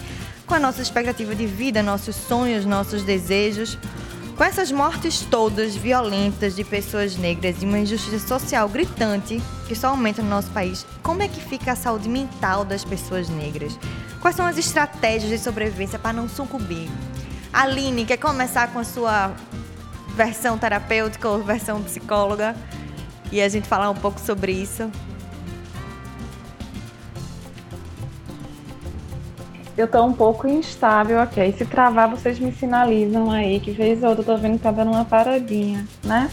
[0.47, 3.79] com a nossa expectativa de vida, nossos sonhos, nossos desejos.
[4.37, 9.89] Com essas mortes todas violentas de pessoas negras e uma injustiça social gritante que só
[9.89, 13.79] aumenta no nosso país, como é que fica a saúde mental das pessoas negras?
[14.21, 16.91] Quais são as estratégias de sobrevivência para não sucumbir?
[17.53, 19.33] Aline, quer começar com a sua
[20.15, 22.55] versão terapêutica ou versão psicóloga?
[23.33, 24.91] E a gente falar um pouco sobre isso?
[29.77, 31.53] Eu tô um pouco instável ok.
[31.57, 34.71] Se travar, vocês me sinalizam aí, que vez ou outra eu tô vendo que tá
[34.71, 36.31] dando uma paradinha, né?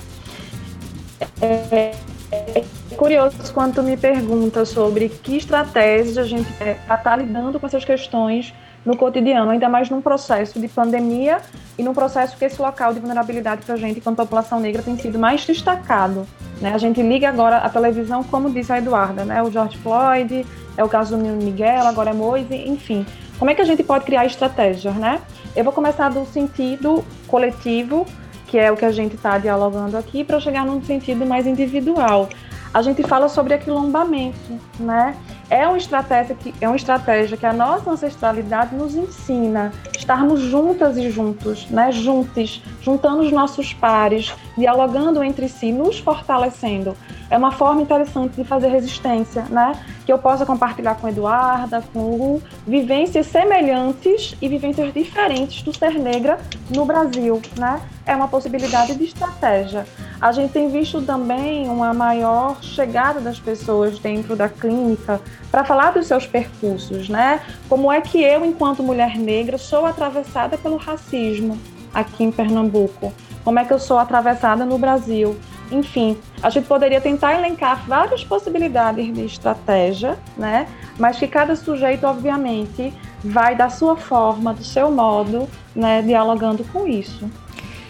[1.41, 1.95] É,
[2.31, 6.47] é curioso quando tu me pergunta sobre que estratégia a gente
[6.87, 8.53] tá lidando com essas questões
[8.87, 11.41] no cotidiano, ainda mais num processo de pandemia
[11.77, 14.97] e num processo que esse local de vulnerabilidade para a gente, enquanto população negra, tem
[14.97, 16.25] sido mais destacado.
[16.61, 16.71] Né?
[16.73, 19.43] A gente liga agora a televisão, como disse a Eduarda, né?
[19.43, 20.45] o George Floyd,
[20.77, 23.05] é o caso do menino Miguel, agora é Moise, enfim.
[23.37, 25.19] Como é que a gente pode criar estratégias, né?
[25.53, 28.05] Eu vou começar do sentido coletivo,
[28.47, 32.29] que é o que a gente está dialogando aqui, para chegar num sentido mais individual.
[32.73, 34.37] A gente fala sobre aquilombamento,
[34.79, 35.13] né?
[35.49, 39.71] É uma estratégia que é uma estratégia que a nossa ancestralidade nos ensina.
[39.97, 46.95] Estarmos juntas e juntos, né, juntos, juntando os nossos pares, dialogando entre si, nos fortalecendo.
[47.29, 49.73] É uma forma interessante de fazer resistência, né?
[50.05, 55.99] Que eu possa compartilhar com Eduarda, com Lu, vivências semelhantes e vivências diferentes do ser
[55.99, 56.39] negra
[56.73, 57.81] no Brasil, né?
[58.05, 59.85] É uma possibilidade de estratégia.
[60.19, 65.91] A gente tem visto também uma maior chegada das pessoas dentro da clínica para falar
[65.91, 67.41] dos seus percursos, né?
[67.67, 71.59] Como é que eu, enquanto mulher negra, sou atravessada pelo racismo
[71.93, 73.13] aqui em Pernambuco?
[73.47, 75.39] Como é que eu sou atravessada no Brasil?
[75.71, 80.67] Enfim, a gente poderia tentar elencar várias possibilidades de estratégia, né?
[80.99, 86.85] Mas que cada sujeito, obviamente, vai da sua forma, do seu modo, né, dialogando com
[86.85, 87.31] isso.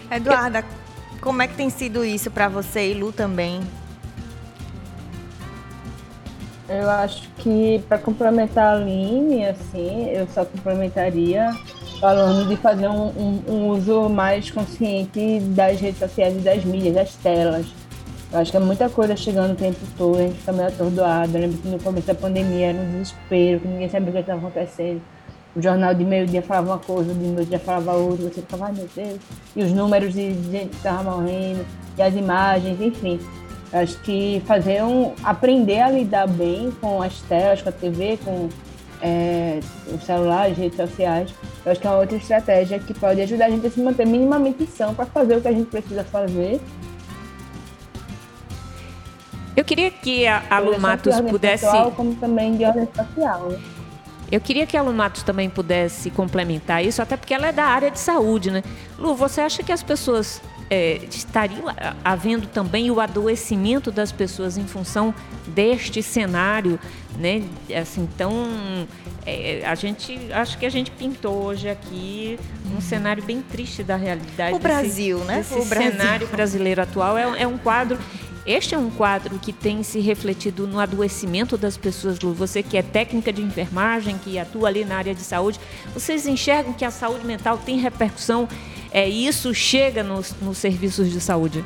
[0.08, 0.64] Eduarda,
[1.20, 3.60] como é que tem sido isso para você e Lu também?
[6.68, 11.50] Eu acho que para complementar a Aline, assim, eu só complementaria
[12.00, 16.94] falando de fazer um, um, um, uso mais consciente das redes sociais e das mídias,
[16.94, 17.66] das telas.
[18.30, 21.36] Eu acho que é muita coisa chegando o tempo todo, a gente fica meio atordoado.
[21.36, 24.18] Eu lembro que no começo da pandemia era um desespero, que ninguém sabia o que
[24.18, 25.00] estava acontecendo
[25.58, 28.88] o jornal de meio-dia falava uma coisa, de noite falava outra, você ficava, ai meu
[28.94, 29.18] Deus,
[29.56, 33.18] e os números de gente que estava morrendo, e as imagens, enfim.
[33.72, 35.12] Acho que fazer um.
[35.22, 38.48] aprender a lidar bem com as telas, com a TV, com
[39.02, 41.32] é, o celular, as redes sociais,
[41.64, 44.06] eu acho que é uma outra estratégia que pode ajudar a gente a se manter
[44.06, 46.60] minimamente são para fazer o que a gente precisa fazer.
[49.56, 51.64] Eu queria que a, a Lu Matos pudesse.
[51.64, 53.52] Pessoal, como também de ordem social.
[54.30, 57.64] Eu queria que a Lu Matos também pudesse complementar isso, até porque ela é da
[57.64, 58.62] área de saúde, né?
[58.98, 61.64] Lu, você acha que as pessoas é, estariam
[62.04, 65.14] havendo também o adoecimento das pessoas em função
[65.46, 66.78] deste cenário,
[67.18, 67.42] né?
[67.80, 68.32] Assim, então,
[69.24, 72.38] é, a gente, acho que a gente pintou hoje aqui
[72.76, 74.54] um cenário bem triste da realidade.
[74.54, 75.36] O Brasil, desse, né?
[75.38, 75.92] Desse o Brasil.
[75.92, 77.98] cenário brasileiro atual é, é um quadro
[78.48, 82.32] este é um quadro que tem se refletido no adoecimento das pessoas, Lu.
[82.32, 85.60] Você que é técnica de enfermagem, que atua ali na área de saúde,
[85.92, 88.48] vocês enxergam que a saúde mental tem repercussão?
[88.90, 91.64] É, isso chega nos, nos serviços de saúde?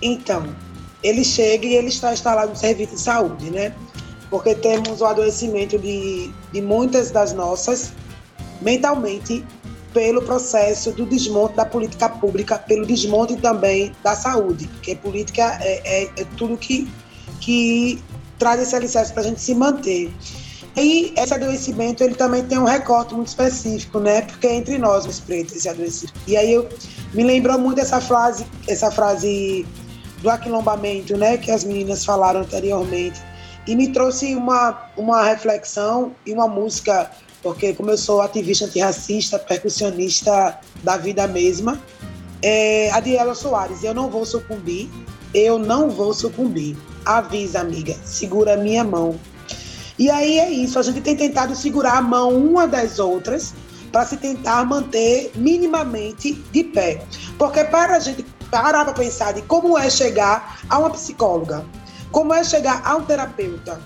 [0.00, 0.54] Então,
[1.02, 3.74] ele chega e ele está instalado no serviço de saúde, né?
[4.30, 7.92] Porque temos o adoecimento de, de muitas das nossas
[8.60, 9.44] mentalmente
[9.92, 16.02] pelo processo do desmonte da política pública, pelo desmonte também da saúde, porque política é,
[16.02, 16.90] é, é tudo que,
[17.40, 18.02] que
[18.38, 20.12] traz esse alicerce para a gente se manter.
[20.76, 24.22] E esse adoecimento, ele também tem um recorte muito específico, né?
[24.22, 26.18] Porque é entre nós, os pretos, esse adoecimento.
[26.26, 26.68] E aí eu
[27.12, 29.64] me lembrou muito essa frase, essa frase
[30.20, 31.36] do aquilombamento, né?
[31.36, 33.22] Que as meninas falaram anteriormente.
[33.66, 37.10] E me trouxe uma, uma reflexão e uma música
[37.44, 41.78] porque como eu sou ativista antirracista, percussionista da vida mesma,
[42.40, 44.88] é, a Diela Soares, eu não vou sucumbir,
[45.34, 46.74] eu não vou sucumbir.
[47.04, 49.20] Avisa, amiga, segura minha mão.
[49.98, 53.54] E aí é isso, a gente tem tentado segurar a mão uma das outras
[53.92, 57.04] para se tentar manter minimamente de pé.
[57.38, 61.64] Porque para a gente parar para pensar de como é chegar a uma psicóloga,
[62.10, 63.80] como é chegar a um terapeuta,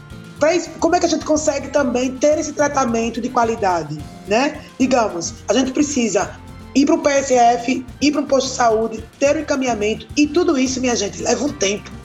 [0.78, 4.62] como é que a gente consegue também ter esse tratamento de qualidade, né?
[4.78, 6.30] Digamos, a gente precisa
[6.74, 10.26] ir para o PSF, ir para um posto de saúde, ter o um encaminhamento e
[10.26, 11.97] tudo isso, minha gente, leva um tempo.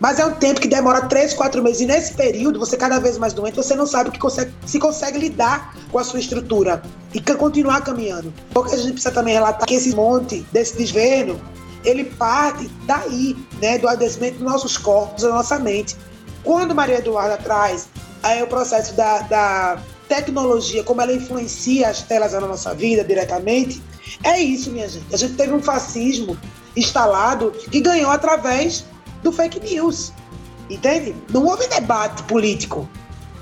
[0.00, 1.80] Mas é um tempo que demora três, quatro meses.
[1.80, 5.18] E nesse período, você cada vez mais doente, você não sabe que consegue, se consegue
[5.18, 6.82] lidar com a sua estrutura
[7.12, 8.32] e continuar caminhando.
[8.52, 11.40] Porque a gente precisa também relatar que esse monte desse desveno,
[11.84, 15.96] ele parte daí, né, do adoecimento dos nossos corpos, da nossa mente.
[16.44, 17.88] Quando Maria Eduarda traz
[18.22, 23.82] aí o processo da, da tecnologia, como ela influencia as telas na nossa vida diretamente,
[24.22, 25.12] é isso, minha gente.
[25.12, 26.36] A gente teve um fascismo
[26.76, 28.84] instalado que ganhou através
[29.22, 30.12] do fake news.
[30.70, 31.14] Entende?
[31.30, 32.88] Não houve debate político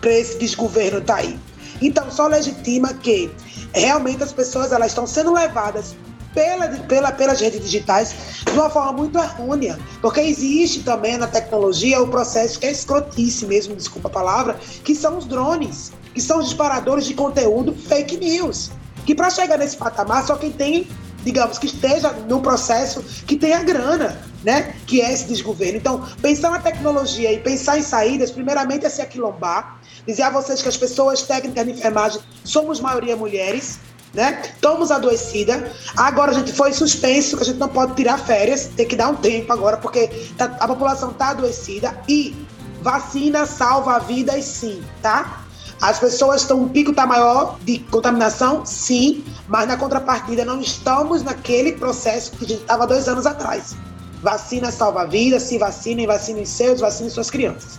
[0.01, 1.39] para esse desgoverno estar tá aí.
[1.83, 3.31] Então, só legitima que
[3.75, 5.95] realmente as pessoas elas estão sendo levadas
[6.37, 9.79] pela, pela, pelas redes digitais de uma forma muito errônea.
[10.01, 14.95] Porque existe também na tecnologia o processo que é escrotice mesmo, desculpa a palavra, que
[14.95, 18.71] são os drones, que são os disparadores de conteúdo fake news.
[19.07, 20.87] Que para chegar nesse patamar, só quem tem,
[21.27, 24.77] digamos, que esteja no processo que tenha grana, né?
[24.87, 25.77] Que é esse desgoverno.
[25.77, 30.62] Então, pensar na tecnologia e pensar em saídas, primeiramente é se aquilombar, dizer a vocês
[30.62, 33.81] que as pessoas técnicas de enfermagem somos maioria mulheres,
[34.15, 34.41] né?
[34.55, 35.73] Estamos adoecida.
[35.97, 39.09] Agora a gente foi suspenso, que a gente não pode tirar férias, tem que dar
[39.09, 40.07] um tempo agora, porque
[40.39, 42.37] tá, a população está adoecida e
[42.83, 45.45] vacina salva vidas sim, tá?
[45.81, 51.23] As pessoas estão, o pico está maior de contaminação, sim, mas na contrapartida não estamos
[51.23, 53.77] naquele processo que a gente estava dois anos atrás.
[54.23, 57.79] Vacina salva vidas, se vacinem, vacinem seus, vacinem suas crianças.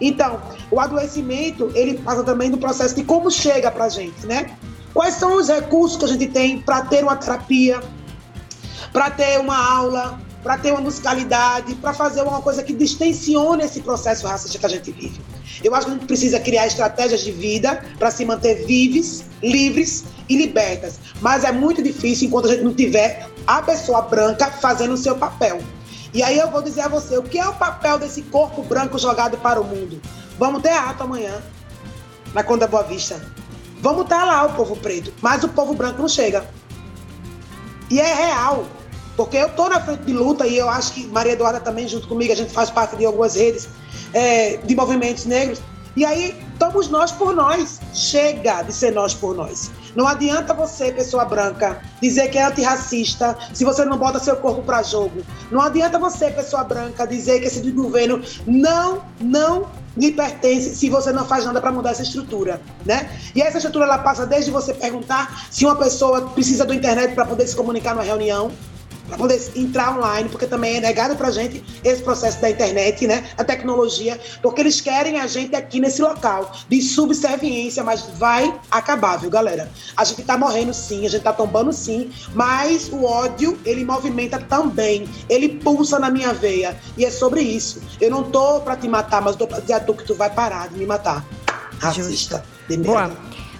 [0.00, 4.56] Então, o adoecimento, ele passa também do processo de como chega pra gente, né?
[4.92, 7.80] Quais são os recursos que a gente tem para ter uma terapia,
[8.92, 13.80] para ter uma aula, para ter uma musicalidade, para fazer uma coisa que distensione esse
[13.80, 15.20] processo racista que a gente vive.
[15.64, 20.04] Eu acho que a gente precisa criar estratégias de vida para se manter vivos, livres
[20.28, 21.00] e libertas.
[21.20, 25.16] Mas é muito difícil enquanto a gente não tiver a pessoa branca fazendo o seu
[25.16, 25.60] papel.
[26.14, 29.00] E aí eu vou dizer a você, o que é o papel desse corpo branco
[29.00, 30.00] jogado para o mundo?
[30.38, 31.42] Vamos ter ato amanhã,
[32.32, 33.20] na Conda Boa Vista.
[33.80, 36.48] Vamos estar tá lá, o povo preto, mas o povo branco não chega.
[37.90, 38.64] E é real,
[39.16, 42.06] porque eu estou na frente de luta e eu acho que Maria Eduarda também, junto
[42.06, 43.68] comigo, a gente faz parte de algumas redes
[44.12, 45.60] é, de movimentos negros.
[45.96, 47.80] E aí, estamos nós por nós.
[47.94, 49.70] Chega de ser nós por nós.
[49.94, 54.62] Não adianta você, pessoa branca, dizer que é antirracista se você não bota seu corpo
[54.62, 55.22] para jogo.
[55.50, 59.66] Não adianta você, pessoa branca, dizer que esse governo não, não
[59.96, 63.10] lhe pertence se você não faz nada para mudar essa estrutura, né?
[63.34, 67.24] E essa estrutura ela passa desde você perguntar se uma pessoa precisa da internet para
[67.24, 68.52] poder se comunicar numa reunião,
[69.06, 73.06] para poder entrar online, porque também é negado para a gente esse processo da internet,
[73.06, 78.52] né, a tecnologia, porque eles querem a gente aqui nesse local de subserviência, mas vai
[78.70, 79.70] acabar, viu, galera?
[79.96, 84.38] A gente está morrendo sim, a gente está tombando sim, mas o ódio, ele movimenta
[84.38, 87.80] também, ele pulsa na minha veia, e é sobre isso.
[88.00, 90.30] Eu não tô para te matar, mas tô para dizer a tu que tu vai
[90.30, 91.24] parar de me matar.
[91.78, 92.44] racista.
[92.84, 93.10] Boa.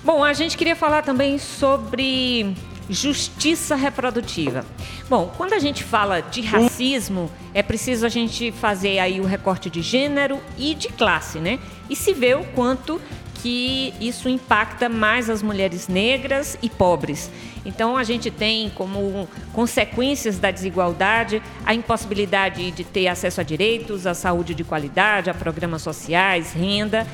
[0.02, 2.54] Bom, a gente queria falar também sobre
[2.88, 4.64] justiça reprodutiva.
[5.08, 9.68] Bom, quando a gente fala de racismo, é preciso a gente fazer aí o recorte
[9.68, 11.58] de gênero e de classe, né?
[11.88, 13.00] E se vê o quanto
[13.42, 17.30] que isso impacta mais as mulheres negras e pobres.
[17.64, 24.06] Então, a gente tem como consequências da desigualdade a impossibilidade de ter acesso a direitos,
[24.06, 27.06] a saúde de qualidade, a programas sociais, renda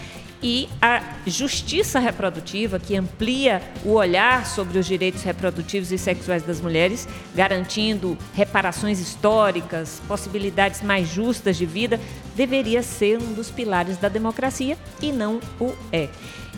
[0.43, 6.61] e a justiça reprodutiva, que amplia o olhar sobre os direitos reprodutivos e sexuais das
[6.61, 12.01] mulheres, garantindo reparações históricas, possibilidades mais justas de vida,
[12.34, 16.09] deveria ser um dos pilares da democracia e não o é.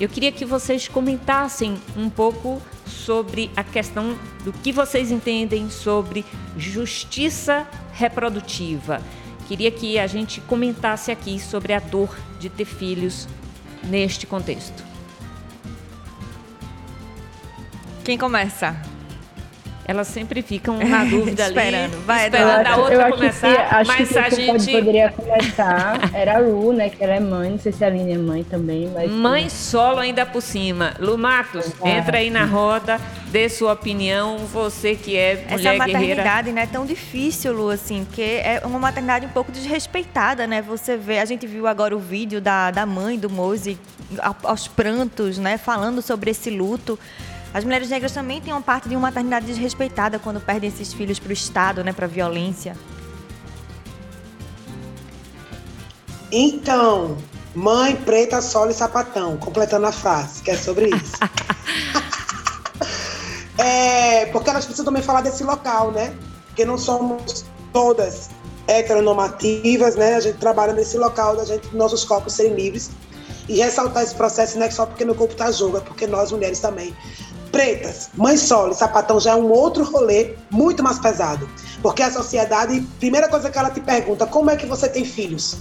[0.01, 6.25] Eu queria que vocês comentassem um pouco sobre a questão do que vocês entendem sobre
[6.57, 9.01] justiça reprodutiva.
[9.47, 13.29] Queria que a gente comentasse aqui sobre a dor de ter filhos
[13.85, 14.83] neste contexto.
[18.05, 18.94] Quem começa?
[19.87, 21.95] Elas sempre ficam na dúvida esperando.
[21.95, 24.73] ali, Vai, esperando a outra eu acho começar, que, acho mas que a gente...
[24.73, 26.89] poderia começar era a Ru, né?
[26.89, 29.11] Que ela é mãe, não sei se a Aline é mãe também, mas...
[29.11, 30.95] Mãe solo ainda por cima.
[30.99, 35.99] Lu Matos, entra aí na roda, dê sua opinião, você que é Essa mulher guerreira.
[35.99, 40.63] maternidade não é tão difícil, Lu, assim, porque é uma maternidade um pouco desrespeitada, né?
[40.63, 43.79] Você vê, a gente viu agora o vídeo da, da mãe do Mose
[44.43, 45.59] aos prantos, né?
[45.59, 46.99] Falando sobre esse luto.
[47.55, 51.21] As mulheres negras também têm uma parte de uma maternidade desrespeitada quando perdem esses filhos
[51.21, 51.93] para o Estado, né?
[51.93, 52.77] Para violência.
[56.33, 57.17] Então,
[57.55, 61.13] mãe, preta, solo e sapatão, completando a frase, que é sobre isso.
[63.57, 66.13] é, porque elas precisam também falar desse local, né?
[66.49, 68.31] Porque não somos todas
[68.67, 70.17] heteronormativas, né?
[70.17, 72.91] A gente trabalha nesse local da gente, nossos corpos serem livres.
[73.49, 76.33] E ressaltar esse processo não é só porque meu corpo tá jogo, é porque nós
[76.33, 76.93] mulheres também.
[77.55, 81.49] Pretas, mãe solo e sapatão já é um outro rolê muito mais pesado.
[81.81, 85.59] Porque a sociedade, primeira coisa que ela te pergunta, como é que você tem filhos?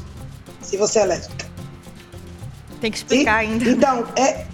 [0.61, 1.45] Se você é lésbica.
[2.81, 3.69] Tem que explicar ainda.
[3.69, 4.45] Então, é,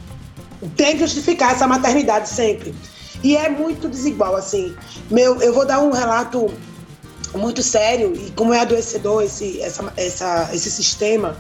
[0.76, 2.76] tem que justificar essa maternidade sempre.
[3.24, 4.76] E é muito desigual, assim.
[5.10, 6.52] Meu, eu vou dar um relato
[7.34, 11.38] muito sério e como é adoecedor esse, essa, essa, esse sistema.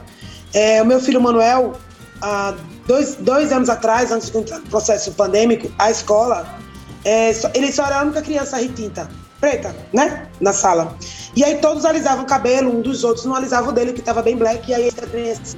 [0.53, 1.73] É, o meu filho Manuel,
[2.21, 2.55] há
[2.89, 6.57] dois, dois anos atrás, antes do processo pandêmico, a escola,
[7.05, 9.07] é, ele só era a única criança retinta,
[9.39, 10.27] preta, né?
[10.41, 10.97] Na sala.
[11.35, 14.23] E aí todos alisavam o cabelo, um dos outros não alisava o dele, que estava
[14.23, 15.55] bem black, e aí também assim.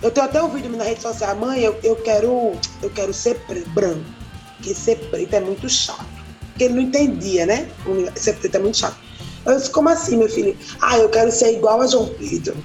[0.00, 3.40] Eu tenho até um vídeo na rede social, mãe, eu, eu quero eu quero ser
[3.74, 4.04] branco,
[4.56, 6.06] porque ser preto é muito chato.
[6.50, 7.68] Porque ele não entendia, né?
[8.14, 8.96] Ser preto é muito chato.
[9.44, 10.56] Eu disse, como assim, meu filho?
[10.80, 12.56] Ah, eu quero ser igual a João Pedro.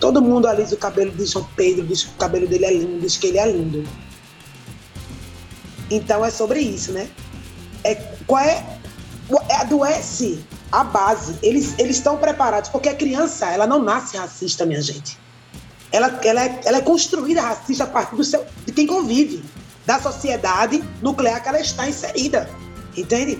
[0.00, 3.00] Todo mundo alisa o cabelo de João Pedro, diz que o cabelo dele é lindo,
[3.00, 3.88] diz que ele é lindo.
[5.90, 7.08] Então é sobre isso, né?
[7.82, 7.94] É,
[8.26, 8.64] qual é,
[9.48, 11.36] é adoece a base.
[11.42, 15.16] Eles eles estão preparados, porque a criança, ela não nasce racista, minha gente.
[15.92, 19.44] Ela, ela, é, ela é construída racista a partir do seu, de quem convive,
[19.86, 22.50] da sociedade nuclear que ela está inserida.
[22.96, 23.38] Entende?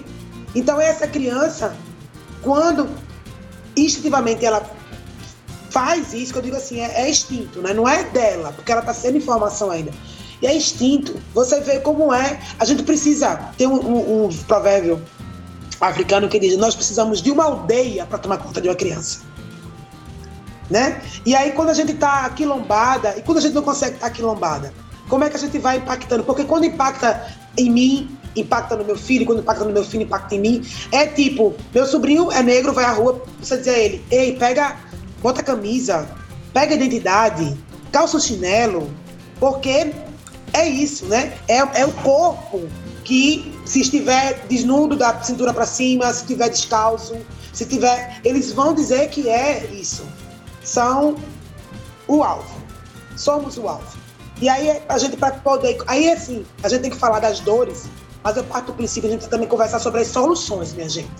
[0.55, 1.77] Então, essa criança,
[2.43, 2.89] quando
[3.77, 4.61] instintivamente ela
[5.75, 7.75] faz isso, que eu digo assim, é, é instinto, né?
[7.75, 9.91] não é dela, porque ela está sendo informação ainda.
[10.41, 11.17] E é instinto.
[11.35, 12.39] Você vê como é.
[12.61, 13.37] A gente precisa.
[13.59, 15.03] Tem um, um- um provérbio
[15.81, 19.21] africano que diz: Nós precisamos de uma aldeia para tomar conta de uma criança.
[20.71, 21.01] Né?
[21.25, 24.73] E aí, quando a gente está quilombada, e quando a gente não consegue estar quilombada,
[25.09, 26.25] como é que a gente vai impactando?
[26.25, 30.35] Porque quando impacta em mim, impacta no meu filho, quando impacta no meu filho, impacta
[30.35, 30.67] em mim.
[30.91, 34.77] É tipo, meu sobrinho é negro, vai à rua, você diz a ele, ei, pega,
[35.25, 36.07] bota a camisa,
[36.53, 37.57] pega a identidade,
[37.91, 38.93] calça o chinelo,
[39.41, 39.91] porque
[40.53, 41.33] é isso, né?
[41.49, 42.69] É, é o corpo
[43.05, 47.17] que, se estiver desnudo da cintura para cima, se estiver descalço,
[47.55, 48.21] se tiver.
[48.23, 50.07] Eles vão dizer que é isso.
[50.63, 51.17] São
[52.07, 52.61] o alvo.
[53.17, 53.97] Somos o alvo.
[54.43, 55.79] E aí a gente para poder.
[55.87, 57.87] Aí assim, a gente tem que falar das dores,
[58.23, 61.11] mas eu parto do princípio a gente também conversar sobre as soluções, minha gente.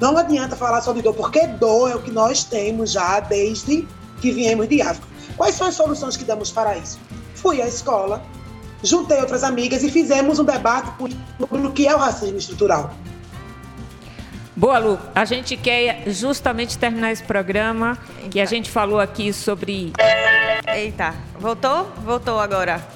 [0.00, 3.86] Não adianta falar sobre dor, porque dor é o que nós temos já desde
[4.20, 5.06] que viemos de África.
[5.36, 6.98] Quais são as soluções que damos para isso?
[7.34, 8.22] Fui à escola,
[8.82, 10.90] juntei outras amigas e fizemos um debate
[11.38, 12.94] sobre o que é o racismo estrutural.
[14.56, 14.98] Boa, Lu.
[15.14, 17.96] A gente quer justamente terminar esse programa
[18.30, 19.92] que a gente falou aqui sobre.
[20.66, 21.90] Eita, voltou?
[22.04, 22.86] Voltou agora.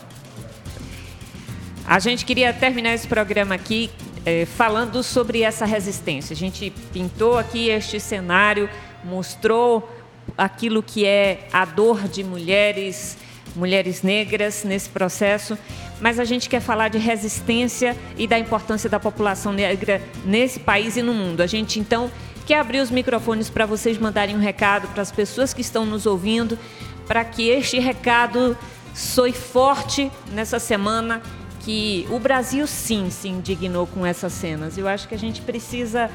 [1.87, 3.91] A gente queria terminar esse programa aqui
[4.25, 6.35] eh, falando sobre essa resistência.
[6.35, 8.69] A gente pintou aqui este cenário,
[9.05, 9.89] mostrou
[10.37, 13.19] aquilo que é a dor de mulheres
[13.55, 15.57] mulheres negras nesse processo,
[16.01, 20.97] mas a gente quer falar de resistência e da importância da população negra nesse país
[20.97, 21.41] e no mundo.
[21.41, 22.11] A gente então
[22.47, 26.05] quer abrir os microfones para vocês mandarem um recado para as pessoas que estão nos
[26.05, 26.59] ouvindo,
[27.07, 28.57] para que este recado
[28.93, 31.23] soe forte nessa semana
[31.65, 34.77] que o Brasil sim se indignou com essas cenas.
[34.77, 36.11] Eu acho que a gente precisa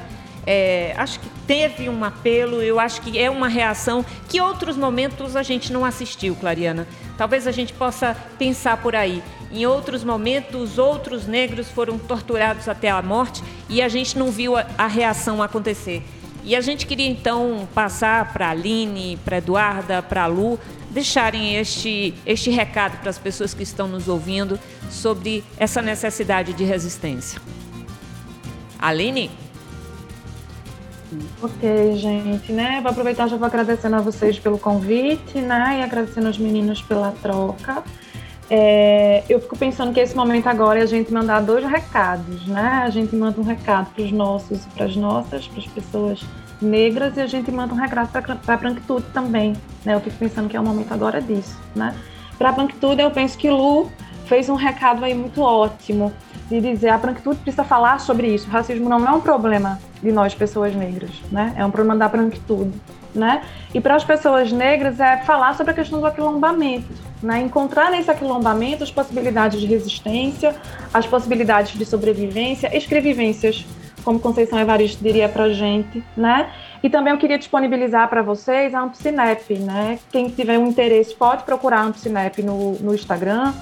[0.46, 5.36] é, acho que teve um apelo, eu acho que é uma reação que outros momentos
[5.36, 6.86] a gente não assistiu, Clariana.
[7.16, 9.22] Talvez a gente possa pensar por aí.
[9.52, 14.56] Em outros momentos, outros negros foram torturados até a morte e a gente não viu
[14.56, 16.02] a, a reação acontecer.
[16.42, 20.58] E a gente queria então passar para a Aline, para Eduarda, para a Lu,
[20.90, 24.58] deixarem este, este recado para as pessoas que estão nos ouvindo
[24.90, 27.40] sobre essa necessidade de resistência.
[28.78, 29.30] Aline?
[31.42, 32.80] Ok, gente, né?
[32.80, 35.78] Vou aproveitar já vou agradecendo a vocês pelo convite, né?
[35.80, 37.82] E agradecendo aos meninos pela troca.
[38.48, 42.82] É, eu fico pensando que esse momento agora é a gente mandar dois recados, né?
[42.84, 46.24] A gente manda um recado para os nossos, para as nossas, para as pessoas
[46.60, 49.54] negras e a gente manda um recado para a branquitude também,
[49.84, 49.94] né?
[49.94, 51.94] Eu fico pensando que é o momento agora disso, né?
[52.38, 53.90] Para a branquitude, eu penso que Lu
[54.26, 56.12] fez um recado aí muito ótimo
[56.48, 58.48] de dizer a branquitude precisa falar sobre isso.
[58.48, 61.52] O racismo não é um problema de nós pessoas negras, né?
[61.56, 62.72] É um problema da branquitude,
[63.14, 63.42] né?
[63.72, 66.88] E para as pessoas negras é falar sobre a questão do aquilombamento,
[67.22, 67.40] né?
[67.40, 70.56] Encontrar nesse aquilombamento as possibilidades de resistência,
[70.92, 73.64] as possibilidades de sobrevivência, escrevivências,
[74.04, 76.50] como Conceição Evaristo diria para gente, né?
[76.82, 79.98] E também eu queria disponibilizar para vocês a Ampcinep, né?
[80.10, 83.52] Quem tiver um interesse pode procurar a Ampcinep no, no Instagram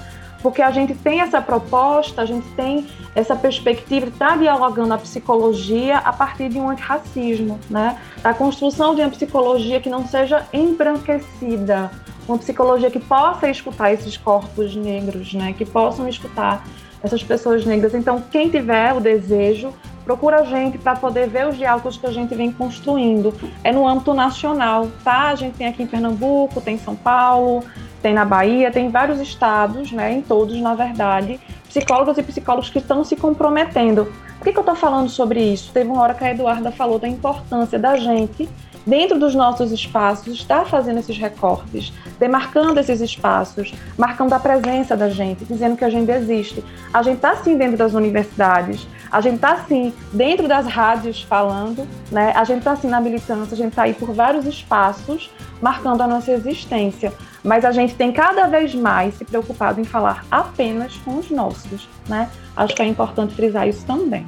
[0.41, 4.93] porque a gente tem essa proposta, a gente tem essa perspectiva de estar tá dialogando
[4.93, 7.99] a psicologia a partir de um antirracismo, né?
[8.21, 11.91] Da construção de uma psicologia que não seja embranquecida,
[12.27, 15.53] uma psicologia que possa escutar esses corpos negros, né?
[15.53, 16.63] Que possam escutar
[17.03, 17.93] essas pessoas negras.
[17.93, 19.73] Então, quem tiver o desejo,
[20.03, 23.33] procura a gente para poder ver os diálogos que a gente vem construindo.
[23.63, 25.29] É no âmbito nacional, tá?
[25.29, 27.63] A gente tem aqui em Pernambuco, tem em São Paulo,
[28.01, 32.79] tem na Bahia, tem vários estados, né, em todos, na verdade, psicólogos e psicólogos que
[32.79, 34.05] estão se comprometendo.
[34.37, 35.71] Por que, que eu estou falando sobre isso?
[35.73, 38.47] Teve uma hora que a Eduarda falou da importância da gente,
[38.89, 45.09] dentro dos nossos espaços, estar fazendo esses recortes, demarcando esses espaços, marcando a presença da
[45.09, 46.63] gente, dizendo que a gente existe.
[46.93, 51.87] A gente está sim dentro das universidades, a gente está sim dentro das rádios falando,
[52.11, 52.33] né?
[52.35, 55.29] a gente está sim na militância, a gente está aí por vários espaços
[55.61, 57.13] marcando a nossa existência
[57.43, 61.87] mas a gente tem cada vez mais se preocupado em falar apenas com os nossos,
[62.07, 62.29] né?
[62.55, 64.25] Acho que é importante frisar isso também.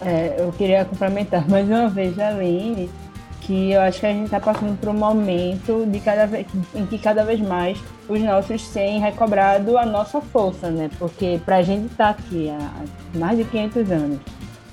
[0.00, 2.88] É, eu queria complementar mais uma vez a Aline,
[3.40, 6.86] que eu acho que a gente está passando por um momento de cada vez, em
[6.86, 7.78] que cada vez mais
[8.08, 10.90] os nossos têm recobrado a nossa força, né?
[10.98, 14.18] Porque para a gente estar tá aqui há mais de 500 anos,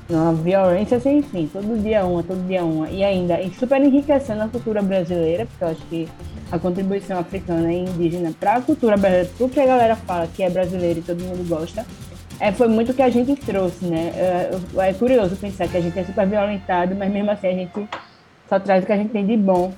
[0.09, 4.43] uma violência sem fim, todo dia uma, todo dia uma, e ainda e super enriquecendo
[4.43, 6.07] a cultura brasileira, porque eu acho que
[6.51, 10.43] a contribuição africana e indígena para a cultura brasileira, tudo que a galera fala que
[10.43, 11.85] é brasileiro e todo mundo gosta,
[12.39, 14.11] é, foi muito o que a gente trouxe, né?
[14.15, 17.87] É, é, curioso pensar que a gente é super violentado, mas mesmo assim a gente
[18.49, 19.73] só traz o que a gente tem de bom.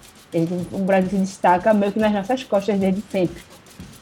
[0.71, 3.41] O Brasil se destaca meio que nas nossas costas desde sempre.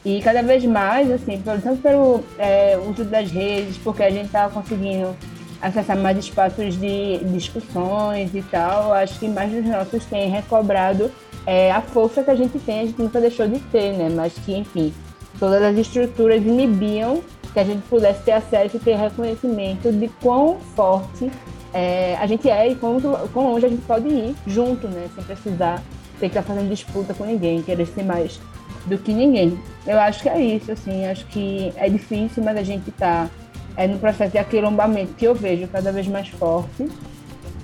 [0.04, 4.48] E cada vez mais, assim, tanto pelo é, uso das redes, porque a gente está
[4.48, 5.16] conseguindo
[5.60, 11.10] acessar mais espaços de discussões e tal, acho que mais dos nossos têm recobrado
[11.46, 14.08] é, a força que a gente tem, a gente nunca deixou de ter, né?
[14.08, 14.92] Mas que, enfim,
[15.38, 20.58] todas as estruturas inibiam que a gente pudesse ter acesso e ter reconhecimento de quão
[20.74, 21.30] forte
[21.76, 22.98] é, a gente é e quão,
[23.34, 25.10] quão longe a gente pode ir junto, né?
[25.14, 25.82] Sem precisar
[26.18, 28.40] ter que estar fazendo disputa com ninguém, querer ser mais
[28.86, 29.60] do que ninguém.
[29.86, 33.28] Eu acho que é isso, assim, acho que é difícil, mas a gente está
[33.76, 36.88] é, no processo de aquilombamento que eu vejo cada vez mais forte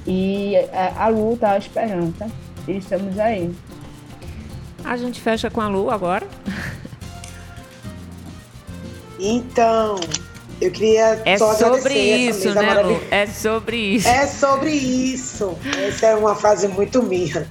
[0.06, 2.28] e é, a luta, a esperança,
[2.68, 3.50] e estamos aí.
[4.84, 6.26] A gente fecha com a Lu agora.
[9.18, 9.96] Então,
[10.62, 13.00] eu queria é só sobre isso, né, Lu?
[13.10, 14.08] É sobre isso.
[14.08, 15.58] É sobre isso.
[15.76, 17.50] Essa é uma frase muito minha.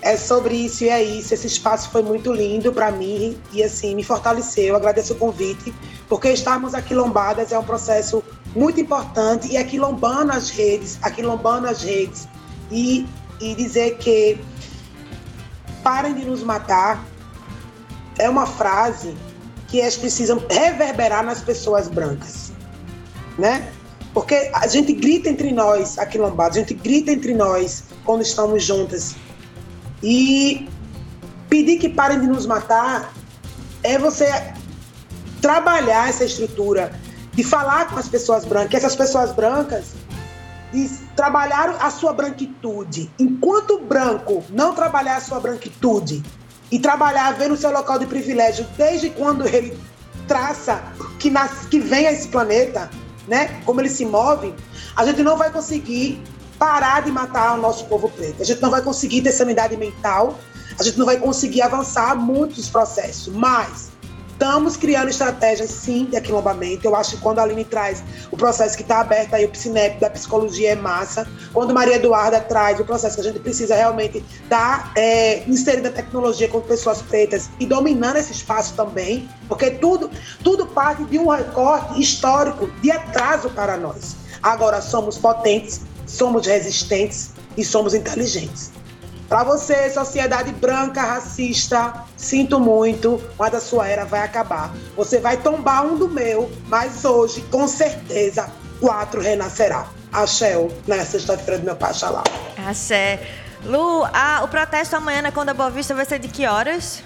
[0.00, 1.34] É sobre isso e é isso.
[1.34, 4.66] Esse espaço foi muito lindo para mim e assim me fortaleceu.
[4.66, 5.74] Eu agradeço o convite,
[6.08, 8.22] porque estarmos aquilombadas é um processo
[8.54, 12.28] muito importante e aquilombando as redes, aquilombando as redes
[12.70, 13.06] e,
[13.40, 14.38] e dizer que
[15.82, 17.04] parem de nos matar,
[18.18, 19.16] é uma frase
[19.72, 22.41] que eles precisam reverberar nas pessoas brancas,
[23.38, 23.72] né?
[24.12, 29.14] Porque a gente grita entre nós, aquilombados, a gente grita entre nós quando estamos juntas.
[30.02, 30.68] E
[31.48, 33.12] pedir que parem de nos matar
[33.82, 34.26] é você
[35.40, 36.92] trabalhar essa estrutura,
[37.32, 39.92] de falar com as pessoas brancas, essas pessoas brancas
[40.72, 43.10] de trabalhar a sua branquitude.
[43.18, 46.22] Enquanto o branco não trabalhar a sua branquitude
[46.70, 49.78] e trabalhar vendo o seu local de privilégio desde quando ele
[50.26, 50.82] traça
[51.18, 52.88] que, nas, que vem a esse planeta,
[53.26, 53.60] né?
[53.64, 54.54] Como ele se move,
[54.96, 56.22] a gente não vai conseguir
[56.58, 58.42] parar de matar o nosso povo preto.
[58.42, 60.38] A gente não vai conseguir ter sanidade mental,
[60.78, 63.90] a gente não vai conseguir avançar muitos processos, mas
[64.42, 66.84] Estamos criando estratégias, sim, de aquilombamento.
[66.84, 70.00] Eu acho que quando a Aline traz o processo que está aberto aí, o PSINEP
[70.00, 71.28] da psicologia é massa.
[71.52, 75.86] Quando Maria Eduarda traz o processo que a gente precisa realmente estar tá, é, inserindo
[75.86, 80.10] a tecnologia com pessoas pretas e dominando esse espaço também, porque tudo,
[80.42, 84.16] tudo parte de um recorte histórico de atraso para nós.
[84.42, 88.72] Agora somos potentes, somos resistentes e somos inteligentes.
[89.32, 94.70] Para você, sociedade branca, racista, sinto muito, mas a sua era vai acabar.
[94.94, 99.86] Você vai tombar um do meu, mas hoje, com certeza, quatro renascerá.
[100.12, 100.54] Axé,
[100.86, 102.22] na sexta-feira do meu pai, lá.
[102.68, 103.26] Axé.
[103.64, 107.02] Lu, a, o protesto amanhã na Conda Boa Vista vai ser de que horas?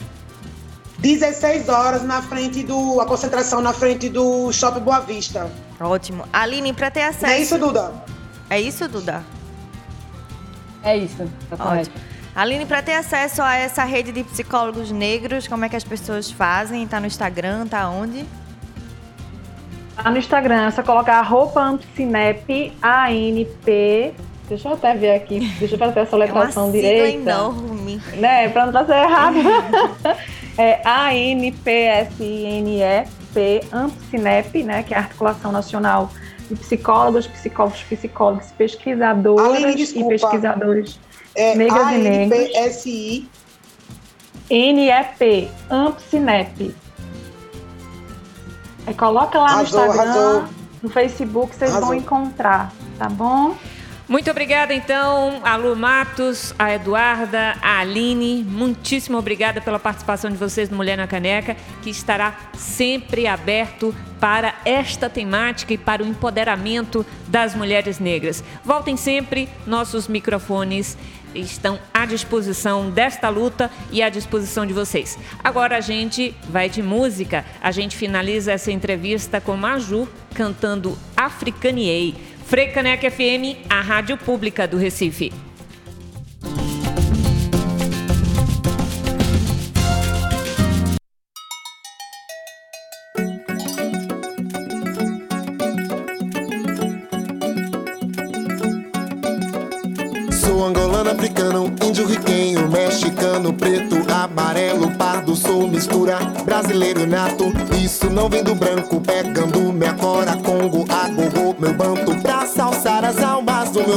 [0.99, 3.01] 16 horas na frente do.
[3.01, 5.49] A concentração na frente do Shopping Boa Vista.
[5.79, 6.25] Ótimo.
[6.33, 7.27] Aline, para ter acesso.
[7.27, 7.93] É isso, Duda?
[8.51, 9.23] É isso, Duda?
[10.83, 11.25] É isso.
[11.57, 12.16] Tá Ótimo.
[12.37, 16.31] Aline, para ter acesso a essa rede de psicólogos negros, como é que as pessoas
[16.31, 16.83] fazem?
[16.85, 17.67] Está no Instagram?
[17.67, 18.27] Tá onde?
[19.97, 24.13] Tá no Instagram, é só colocar arroba Ampcinep, A-N-P.
[24.51, 27.31] Deixa eu até ver aqui, deixa eu fazer essa letração é direita.
[27.31, 28.03] enorme.
[28.19, 29.39] Né, para não fazer errado.
[30.59, 31.61] é A-N-P-S-I-N-E-P,
[33.73, 36.11] Ampcinep, né, que é a Articulação Nacional
[36.51, 41.01] de Psicólogos, Psicólogos, Psicólogos, Pesquisadoras Aline, e Pesquisadores
[41.37, 42.39] é negras e negros.
[42.41, 43.29] A-N-P-S-I.
[44.49, 46.75] N-E-P, Ampcinep.
[48.87, 50.45] Aí coloca lá arrasou, no Instagram, arrasou.
[50.83, 51.89] no Facebook, vocês arrasou.
[51.89, 53.57] vão encontrar, tá bom?
[54.09, 58.45] Muito obrigada, então, a Lu Matos, a Eduarda, a Aline.
[58.45, 64.55] Muitíssimo obrigada pela participação de vocês no Mulher na Caneca, que estará sempre aberto para
[64.65, 68.45] esta temática e para o empoderamento das mulheres negras.
[68.65, 70.97] Voltem sempre, nossos microfones
[71.35, 75.19] estão à disposição desta luta e à disposição de vocês.
[75.43, 77.45] Agora a gente vai de música.
[77.61, 82.36] A gente finaliza essa entrevista com Maju cantando Africaniei.
[82.47, 85.33] Frecaneca FM, a rádio pública do Recife.
[101.27, 107.53] africano, índio riquenho, mexicano, preto, amarelo, pardo, sou mistura, brasileiro nato.
[107.83, 109.95] Isso não vem do branco, pegando minha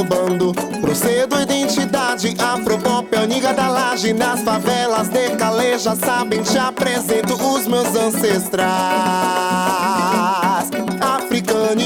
[0.04, 0.52] bando.
[0.80, 7.94] Procedo identidade, afropop, aniga da laje, nas favelas de caleja, sabem, te apresento os meus
[7.94, 8.70] ancestrais.
[11.00, 11.80] Africano,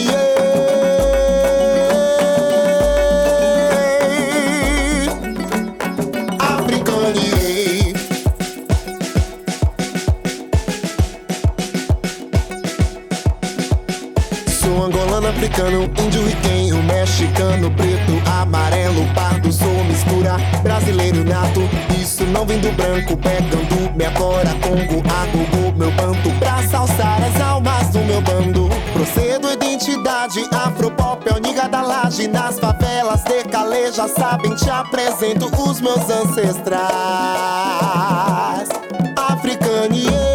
[20.64, 21.60] brasileiro nato.
[22.00, 27.40] Isso não vem do branco, pegando minha cora, congo, agogô, meu banto, pra salsar as
[27.40, 28.68] almas do meu bando.
[28.92, 35.80] Procedo identidade, afropop, é niga da laje, nas favelas de caleja, sabem, te apresento os
[35.80, 36.80] meus ancestrais.
[39.16, 40.33] Africanie.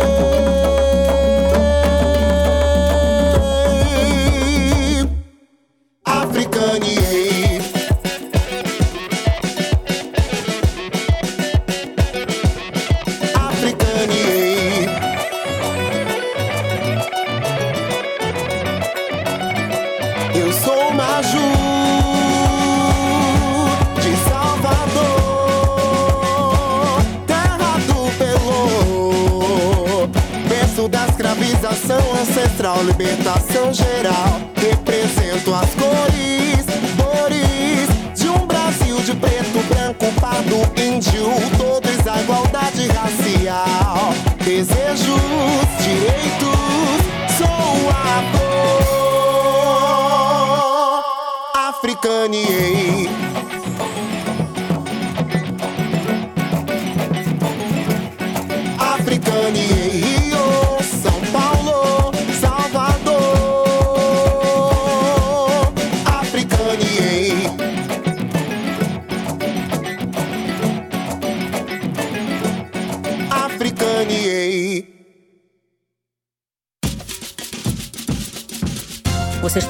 [32.60, 34.41] Ancestral, libertação geral.
[34.55, 36.66] Represento as cores,
[36.97, 41.26] cores de um Brasil de preto, branco, pardo, índio,
[41.57, 44.14] todos a igualdade racial.
[44.43, 45.22] Desejos,
[45.80, 48.99] direitos, sou a cor.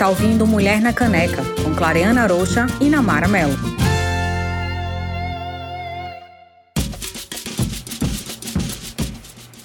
[0.10, 3.56] Ouvindo Mulher na Caneca, com Clareana Rocha e Namara Melo.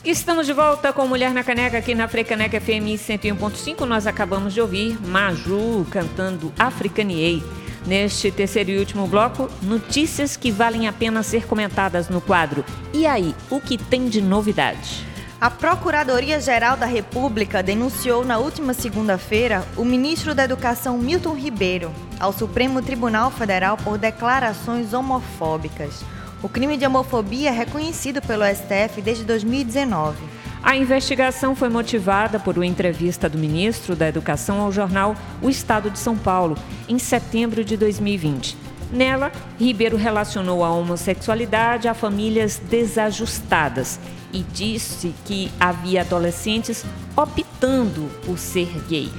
[0.04, 3.86] Estamos de volta com Mulher na Caneca aqui na Frecaneca FM 101.5.
[3.86, 7.42] Nós acabamos de ouvir Maju cantando Africaniei.
[7.86, 12.62] Neste terceiro e último bloco, notícias que valem a pena ser comentadas no quadro.
[12.92, 15.13] E aí, o que tem de novidade?
[15.44, 22.32] A Procuradoria-Geral da República denunciou na última segunda-feira o ministro da Educação Milton Ribeiro ao
[22.32, 26.02] Supremo Tribunal Federal por declarações homofóbicas.
[26.42, 30.16] O crime de homofobia é reconhecido pelo STF desde 2019.
[30.62, 35.90] A investigação foi motivada por uma entrevista do ministro da Educação ao jornal O Estado
[35.90, 36.56] de São Paulo,
[36.88, 38.56] em setembro de 2020.
[38.94, 43.98] Nela, Ribeiro relacionou a homossexualidade a famílias desajustadas
[44.32, 46.84] e disse que havia adolescentes
[47.16, 49.10] optando por ser gay.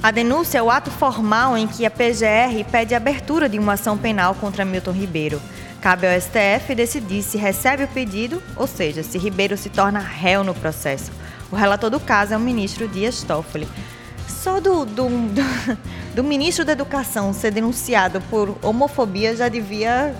[0.00, 3.98] A denúncia é o ato formal em que a PGR pede abertura de uma ação
[3.98, 5.42] penal contra Milton Ribeiro.
[5.80, 10.44] Cabe ao STF decidir se recebe o pedido, ou seja, se Ribeiro se torna réu
[10.44, 11.10] no processo.
[11.50, 13.66] O relator do caso é o ministro Dias Toffoli.
[14.42, 15.78] Só do, do, do,
[16.16, 20.14] do ministro da Educação ser denunciado por homofobia já devia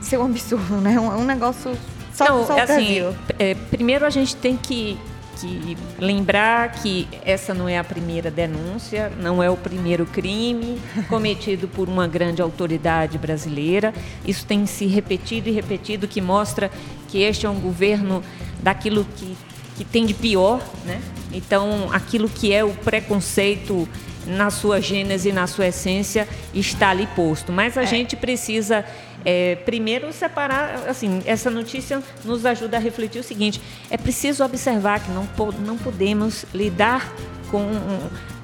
[0.00, 0.98] ser um absurdo, né?
[0.98, 1.76] Um, um negócio
[2.16, 3.14] só, Não, só o assim, Brasil.
[3.38, 4.98] é, primeiro a gente tem que,
[5.38, 10.80] que lembrar que essa não é a primeira denúncia, não é o primeiro crime
[11.10, 13.92] cometido por uma grande autoridade brasileira.
[14.24, 16.70] Isso tem se repetido e repetido, que mostra
[17.08, 18.22] que este é um governo
[18.62, 19.36] daquilo que,
[19.76, 21.02] que tem de pior, né?
[21.36, 23.86] Então, aquilo que é o preconceito
[24.26, 27.52] na sua gênese, na sua essência, está ali posto.
[27.52, 28.84] Mas a gente precisa
[29.24, 33.60] é, primeiro separar, assim, essa notícia nos ajuda a refletir o seguinte:
[33.90, 35.28] é preciso observar que não,
[35.64, 37.12] não podemos lidar
[37.50, 37.70] com,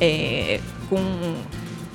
[0.00, 1.34] é, com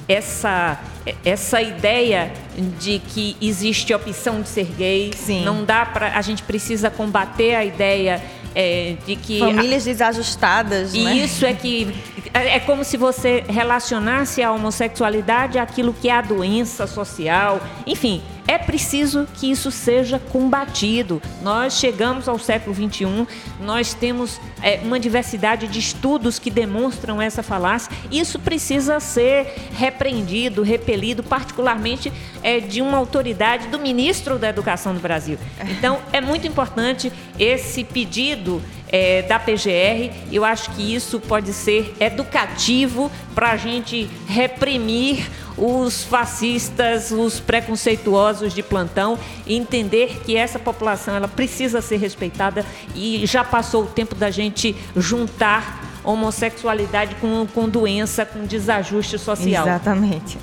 [0.08, 0.80] essa,
[1.24, 2.32] essa ideia
[2.80, 5.12] de que existe opção de ser gay.
[5.16, 5.44] Sim.
[5.44, 6.18] Não dá para.
[6.18, 8.22] A gente precisa combater a ideia
[8.56, 9.40] é, de que.
[9.40, 11.16] Famílias desajustadas, E né?
[11.18, 11.94] isso é que
[12.34, 17.60] é é como se você relacionasse a homossexualidade àquilo que é a doença social.
[17.86, 21.22] Enfim, é preciso que isso seja combatido.
[21.42, 23.28] Nós chegamos ao século XXI,
[23.60, 27.92] nós temos é, uma diversidade de estudos que demonstram essa falácia.
[28.10, 35.00] Isso precisa ser repreendido, repelido, particularmente é, de uma autoridade do ministro da Educação do
[35.00, 35.38] Brasil.
[35.70, 40.14] Então, é muito importante esse pedido é, da PGR.
[40.32, 48.54] Eu acho que isso pode ser educativo para a gente reprimir os fascistas, os preconceituosos
[48.54, 52.64] de plantão e entender que essa população ela precisa ser respeitada
[52.94, 59.68] e já passou o tempo da gente juntar homossexualidade com, com doença, com desajuste social.
[59.68, 60.38] Exatamente.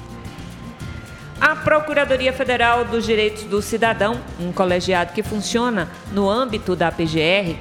[1.41, 7.57] A Procuradoria Federal dos Direitos do Cidadão, um colegiado que funciona no âmbito da PGR,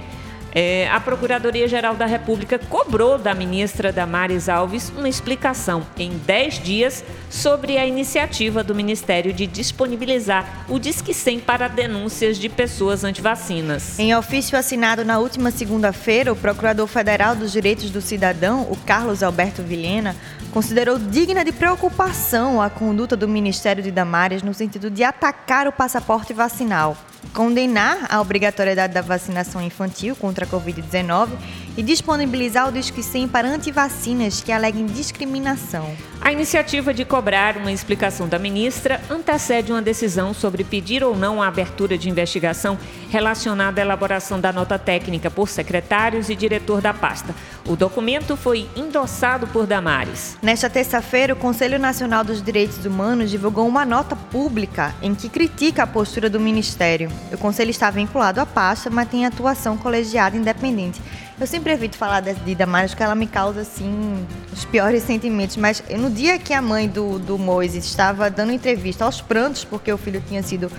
[0.53, 7.03] é, a Procuradoria-Geral da República cobrou da ministra Damares Alves uma explicação em 10 dias
[7.29, 13.97] sobre a iniciativa do Ministério de disponibilizar o Disque 100 para denúncias de pessoas antivacinas.
[13.97, 19.23] Em ofício assinado na última segunda-feira, o Procurador Federal dos Direitos do Cidadão, o Carlos
[19.23, 20.15] Alberto Vilhena,
[20.51, 25.71] considerou digna de preocupação a conduta do Ministério de Damares no sentido de atacar o
[25.71, 26.95] passaporte vacinal,
[27.33, 31.29] condenar a obrigatoriedade da vacinação infantil contra a Covid-19
[31.75, 35.89] e disponibilizar o Disque 100 para antivacinas que aleguem discriminação.
[36.21, 41.41] A iniciativa de cobrar uma explicação da ministra antecede uma decisão sobre pedir ou não
[41.41, 42.77] a abertura de investigação
[43.09, 47.35] relacionada à elaboração da nota técnica por secretários e diretor da pasta.
[47.67, 50.37] O documento foi endossado por Damares.
[50.41, 55.83] Nesta terça-feira, o Conselho Nacional dos Direitos Humanos divulgou uma nota pública em que critica
[55.83, 57.09] a postura do Ministério.
[57.31, 61.01] O Conselho está vinculado à pasta, mas tem atuação colegiada independente.
[61.39, 65.57] Eu sempre evito falar de de Damares porque ela me causa, assim, os piores sentimentos.
[65.57, 69.91] Mas no dia que a mãe do, do Moisés estava dando entrevista aos prantos porque
[69.91, 70.71] o filho tinha sido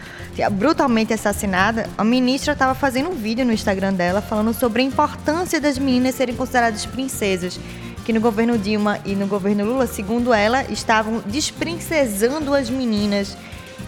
[0.52, 5.60] brutalmente assassinada, a ministra estava fazendo um vídeo no Instagram dela falando sobre a importância
[5.60, 7.58] das meninas serem consideradas princesas
[8.04, 13.36] que no governo Dilma e no governo Lula, segundo ela, estavam desprincesando as meninas.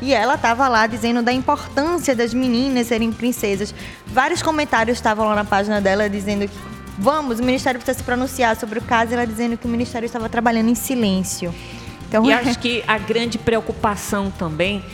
[0.00, 3.74] E ela estava lá dizendo da importância das meninas serem princesas.
[4.06, 6.56] Vários comentários estavam lá na página dela dizendo que
[6.98, 10.28] vamos, o Ministério precisa se pronunciar sobre o caso, ela dizendo que o Ministério estava
[10.28, 11.54] trabalhando em silêncio.
[12.08, 14.84] Então, E acho que a grande preocupação também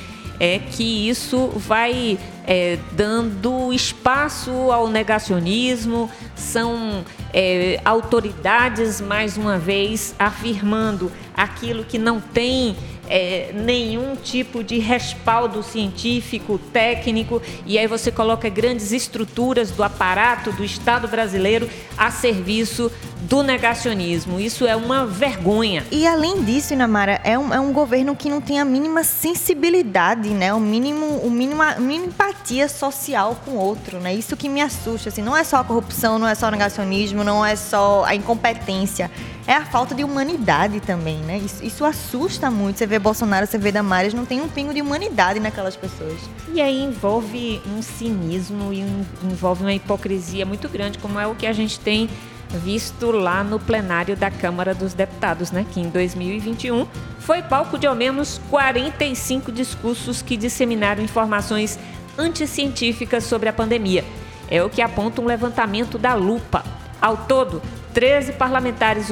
[0.41, 10.15] é que isso vai é, dando espaço ao negacionismo, são é, autoridades, mais uma vez,
[10.19, 12.77] afirmando aquilo que não tem
[13.13, 20.51] é, nenhum tipo de respaldo científico, técnico, e aí você coloca grandes estruturas do aparato
[20.51, 22.91] do Estado brasileiro a serviço
[23.23, 24.41] do negacionismo.
[24.41, 25.85] Isso é uma vergonha.
[25.91, 30.31] E além disso, Inamara, é um, é um governo que não tem a mínima sensibilidade,
[30.31, 30.53] né?
[30.55, 34.15] O mínimo, o mínimo, a mínima empatia social com o outro, né?
[34.15, 37.23] Isso que me assusta, assim, não é só a corrupção, não é só o negacionismo,
[37.23, 39.11] não é só a incompetência,
[39.47, 41.39] é a falta de humanidade também, né?
[41.39, 42.79] Isso, isso assusta muito.
[42.79, 46.19] Você vê Bolsonaro, você vê Damares, não tem um pingo de humanidade naquelas pessoas.
[46.55, 51.35] E aí envolve um cinismo e um, envolve uma hipocrisia muito grande, como é o
[51.35, 52.09] que a gente tem
[52.51, 56.87] visto lá no plenário da Câmara dos Deputados, né, que em 2021
[57.19, 61.79] foi palco de ao menos 45 discursos que disseminaram informações
[62.19, 64.05] anticientíficas sobre a pandemia.
[64.51, 66.63] É o que aponta um levantamento da Lupa.
[67.01, 67.63] Ao todo,
[67.95, 69.09] 13 parlamentares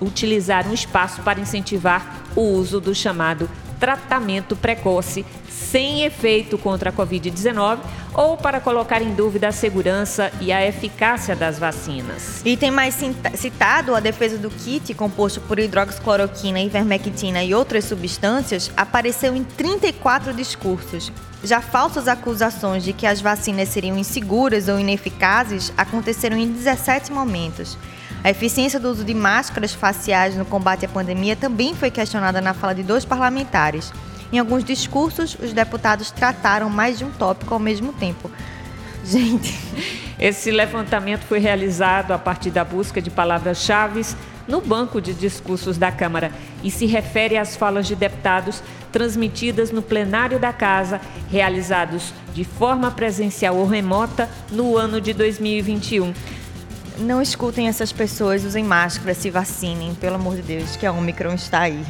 [0.00, 6.92] utilizaram o espaço para incentivar o uso do chamado tratamento precoce sem efeito contra a
[6.92, 7.78] Covid-19
[8.14, 12.40] ou para colocar em dúvida a segurança e a eficácia das vacinas.
[12.44, 12.96] E tem mais
[13.34, 20.32] citado a defesa do kit, composto por hidroxicloroquina, ivermectina e outras substâncias, apareceu em 34
[20.32, 21.12] discursos.
[21.44, 27.76] Já falsas acusações de que as vacinas seriam inseguras ou ineficazes aconteceram em 17 momentos.
[28.26, 32.52] A eficiência do uso de máscaras faciais no combate à pandemia também foi questionada na
[32.52, 33.92] fala de dois parlamentares.
[34.32, 38.28] Em alguns discursos, os deputados trataram mais de um tópico ao mesmo tempo.
[39.04, 39.56] Gente.
[40.18, 44.04] Esse levantamento foi realizado a partir da busca de palavras-chave
[44.48, 46.32] no banco de discursos da Câmara
[46.64, 48.60] e se refere às falas de deputados
[48.90, 51.00] transmitidas no plenário da Casa,
[51.30, 56.12] realizados de forma presencial ou remota no ano de 2021.
[56.98, 61.34] Não escutem essas pessoas, usem máscara, se vacinem, pelo amor de Deus, que a Omicron
[61.34, 61.84] está aí.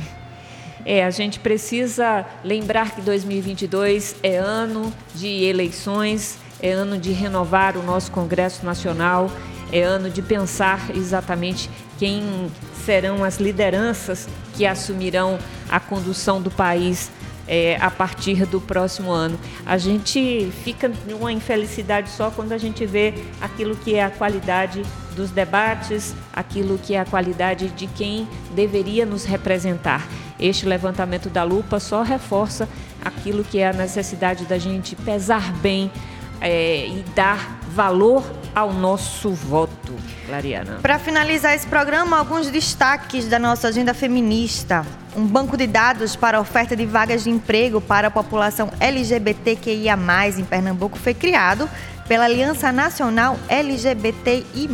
[0.84, 7.76] É, a gente precisa lembrar que 2022 é ano de eleições, é ano de renovar
[7.76, 9.30] o nosso Congresso Nacional,
[9.72, 12.50] é ano de pensar exatamente quem
[12.84, 15.38] serão as lideranças que assumirão
[15.68, 17.11] a condução do país
[17.49, 19.38] é, a partir do próximo ano.
[19.64, 24.82] A gente fica numa infelicidade só quando a gente vê aquilo que é a qualidade
[25.14, 30.07] dos debates, aquilo que é a qualidade de quem deveria nos representar.
[30.38, 32.68] Este levantamento da lupa só reforça
[33.03, 35.90] aquilo que é a necessidade da gente pesar bem
[36.40, 38.24] é, e dar valor
[38.55, 39.95] ao nosso voto.
[40.27, 40.79] Clariana.
[40.81, 44.85] Para finalizar esse programa, alguns destaques da nossa agenda feminista.
[45.14, 49.97] Um banco de dados para oferta de vagas de emprego para a população LGBTQIA+,
[50.39, 51.68] em Pernambuco, foi criado
[52.09, 54.68] pela Aliança Nacional LGBTI+.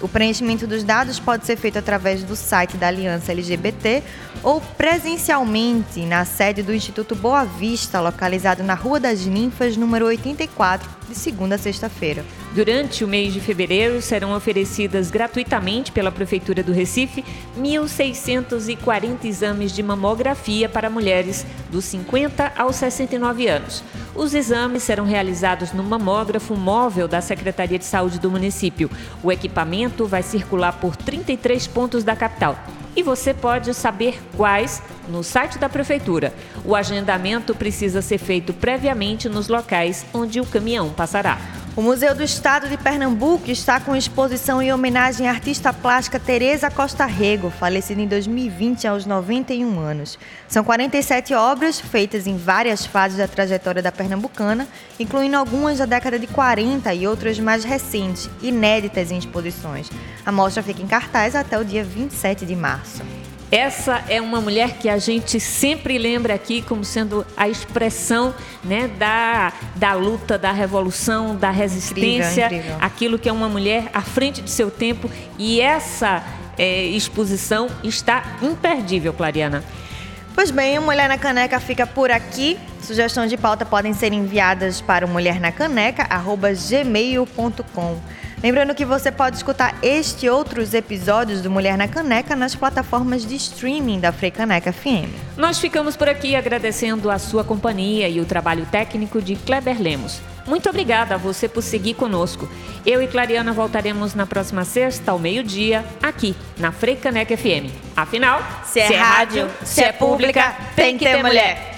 [0.00, 4.02] O preenchimento dos dados pode ser feito através do site da Aliança LGBT
[4.42, 10.88] ou presencialmente na sede do Instituto Boa Vista, localizado na Rua das Ninfas, número 84,
[11.08, 12.24] de segunda a sexta-feira.
[12.54, 17.24] Durante o mês de fevereiro, serão oferecidas gratuitamente pela Prefeitura do Recife
[17.58, 23.82] 1.640 exames de mamografia para mulheres dos 50 aos 69 anos.
[24.14, 28.90] Os exames serão realizados no mamógrafo móvel da Secretaria de Saúde do município.
[29.22, 32.56] O equipamento vai circular por 33 pontos da capital
[32.96, 36.34] e você pode saber quais no site da prefeitura.
[36.64, 41.38] O agendamento precisa ser feito previamente nos locais onde o caminhão passará.
[41.76, 46.70] O Museu do Estado de Pernambuco está com exposição em homenagem à artista plástica Teresa
[46.70, 50.18] Costa Rego, falecida em 2020 aos 91 anos.
[50.48, 54.66] São 47 obras feitas em várias fases da trajetória da pernambucana,
[54.98, 59.88] incluindo algumas da década de 40 e outras mais recentes, inéditas em exposições.
[60.26, 63.02] A mostra fica em cartaz até o dia 27 de março.
[63.50, 68.88] Essa é uma mulher que a gente sempre lembra aqui como sendo a expressão né,
[68.88, 72.76] da, da luta, da revolução, da resistência, incrível, incrível.
[72.80, 75.10] aquilo que é uma mulher à frente de seu tempo.
[75.38, 76.22] E essa
[76.58, 79.64] é, exposição está imperdível, Clariana.
[80.34, 82.58] Pois bem, o Mulher na Caneca fica por aqui.
[82.82, 87.98] Sugestões de pauta podem ser enviadas para o mulhernacaneca.gmail.com.
[88.42, 93.26] Lembrando que você pode escutar este e outros episódios do Mulher na Caneca nas plataformas
[93.26, 95.10] de streaming da Freicaneca FM.
[95.36, 100.20] Nós ficamos por aqui agradecendo a sua companhia e o trabalho técnico de Kleber Lemos.
[100.46, 102.48] Muito obrigada a você por seguir conosco.
[102.86, 107.70] Eu e Clariana voltaremos na próxima sexta, ao meio-dia, aqui na Freicaneca FM.
[107.96, 111.76] Afinal, se é, se é rádio, se é pública, tem que ter mulher.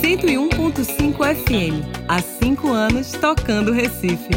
[0.00, 1.82] 101.5 FM.
[2.08, 4.30] Há cinco anos tocando Recife.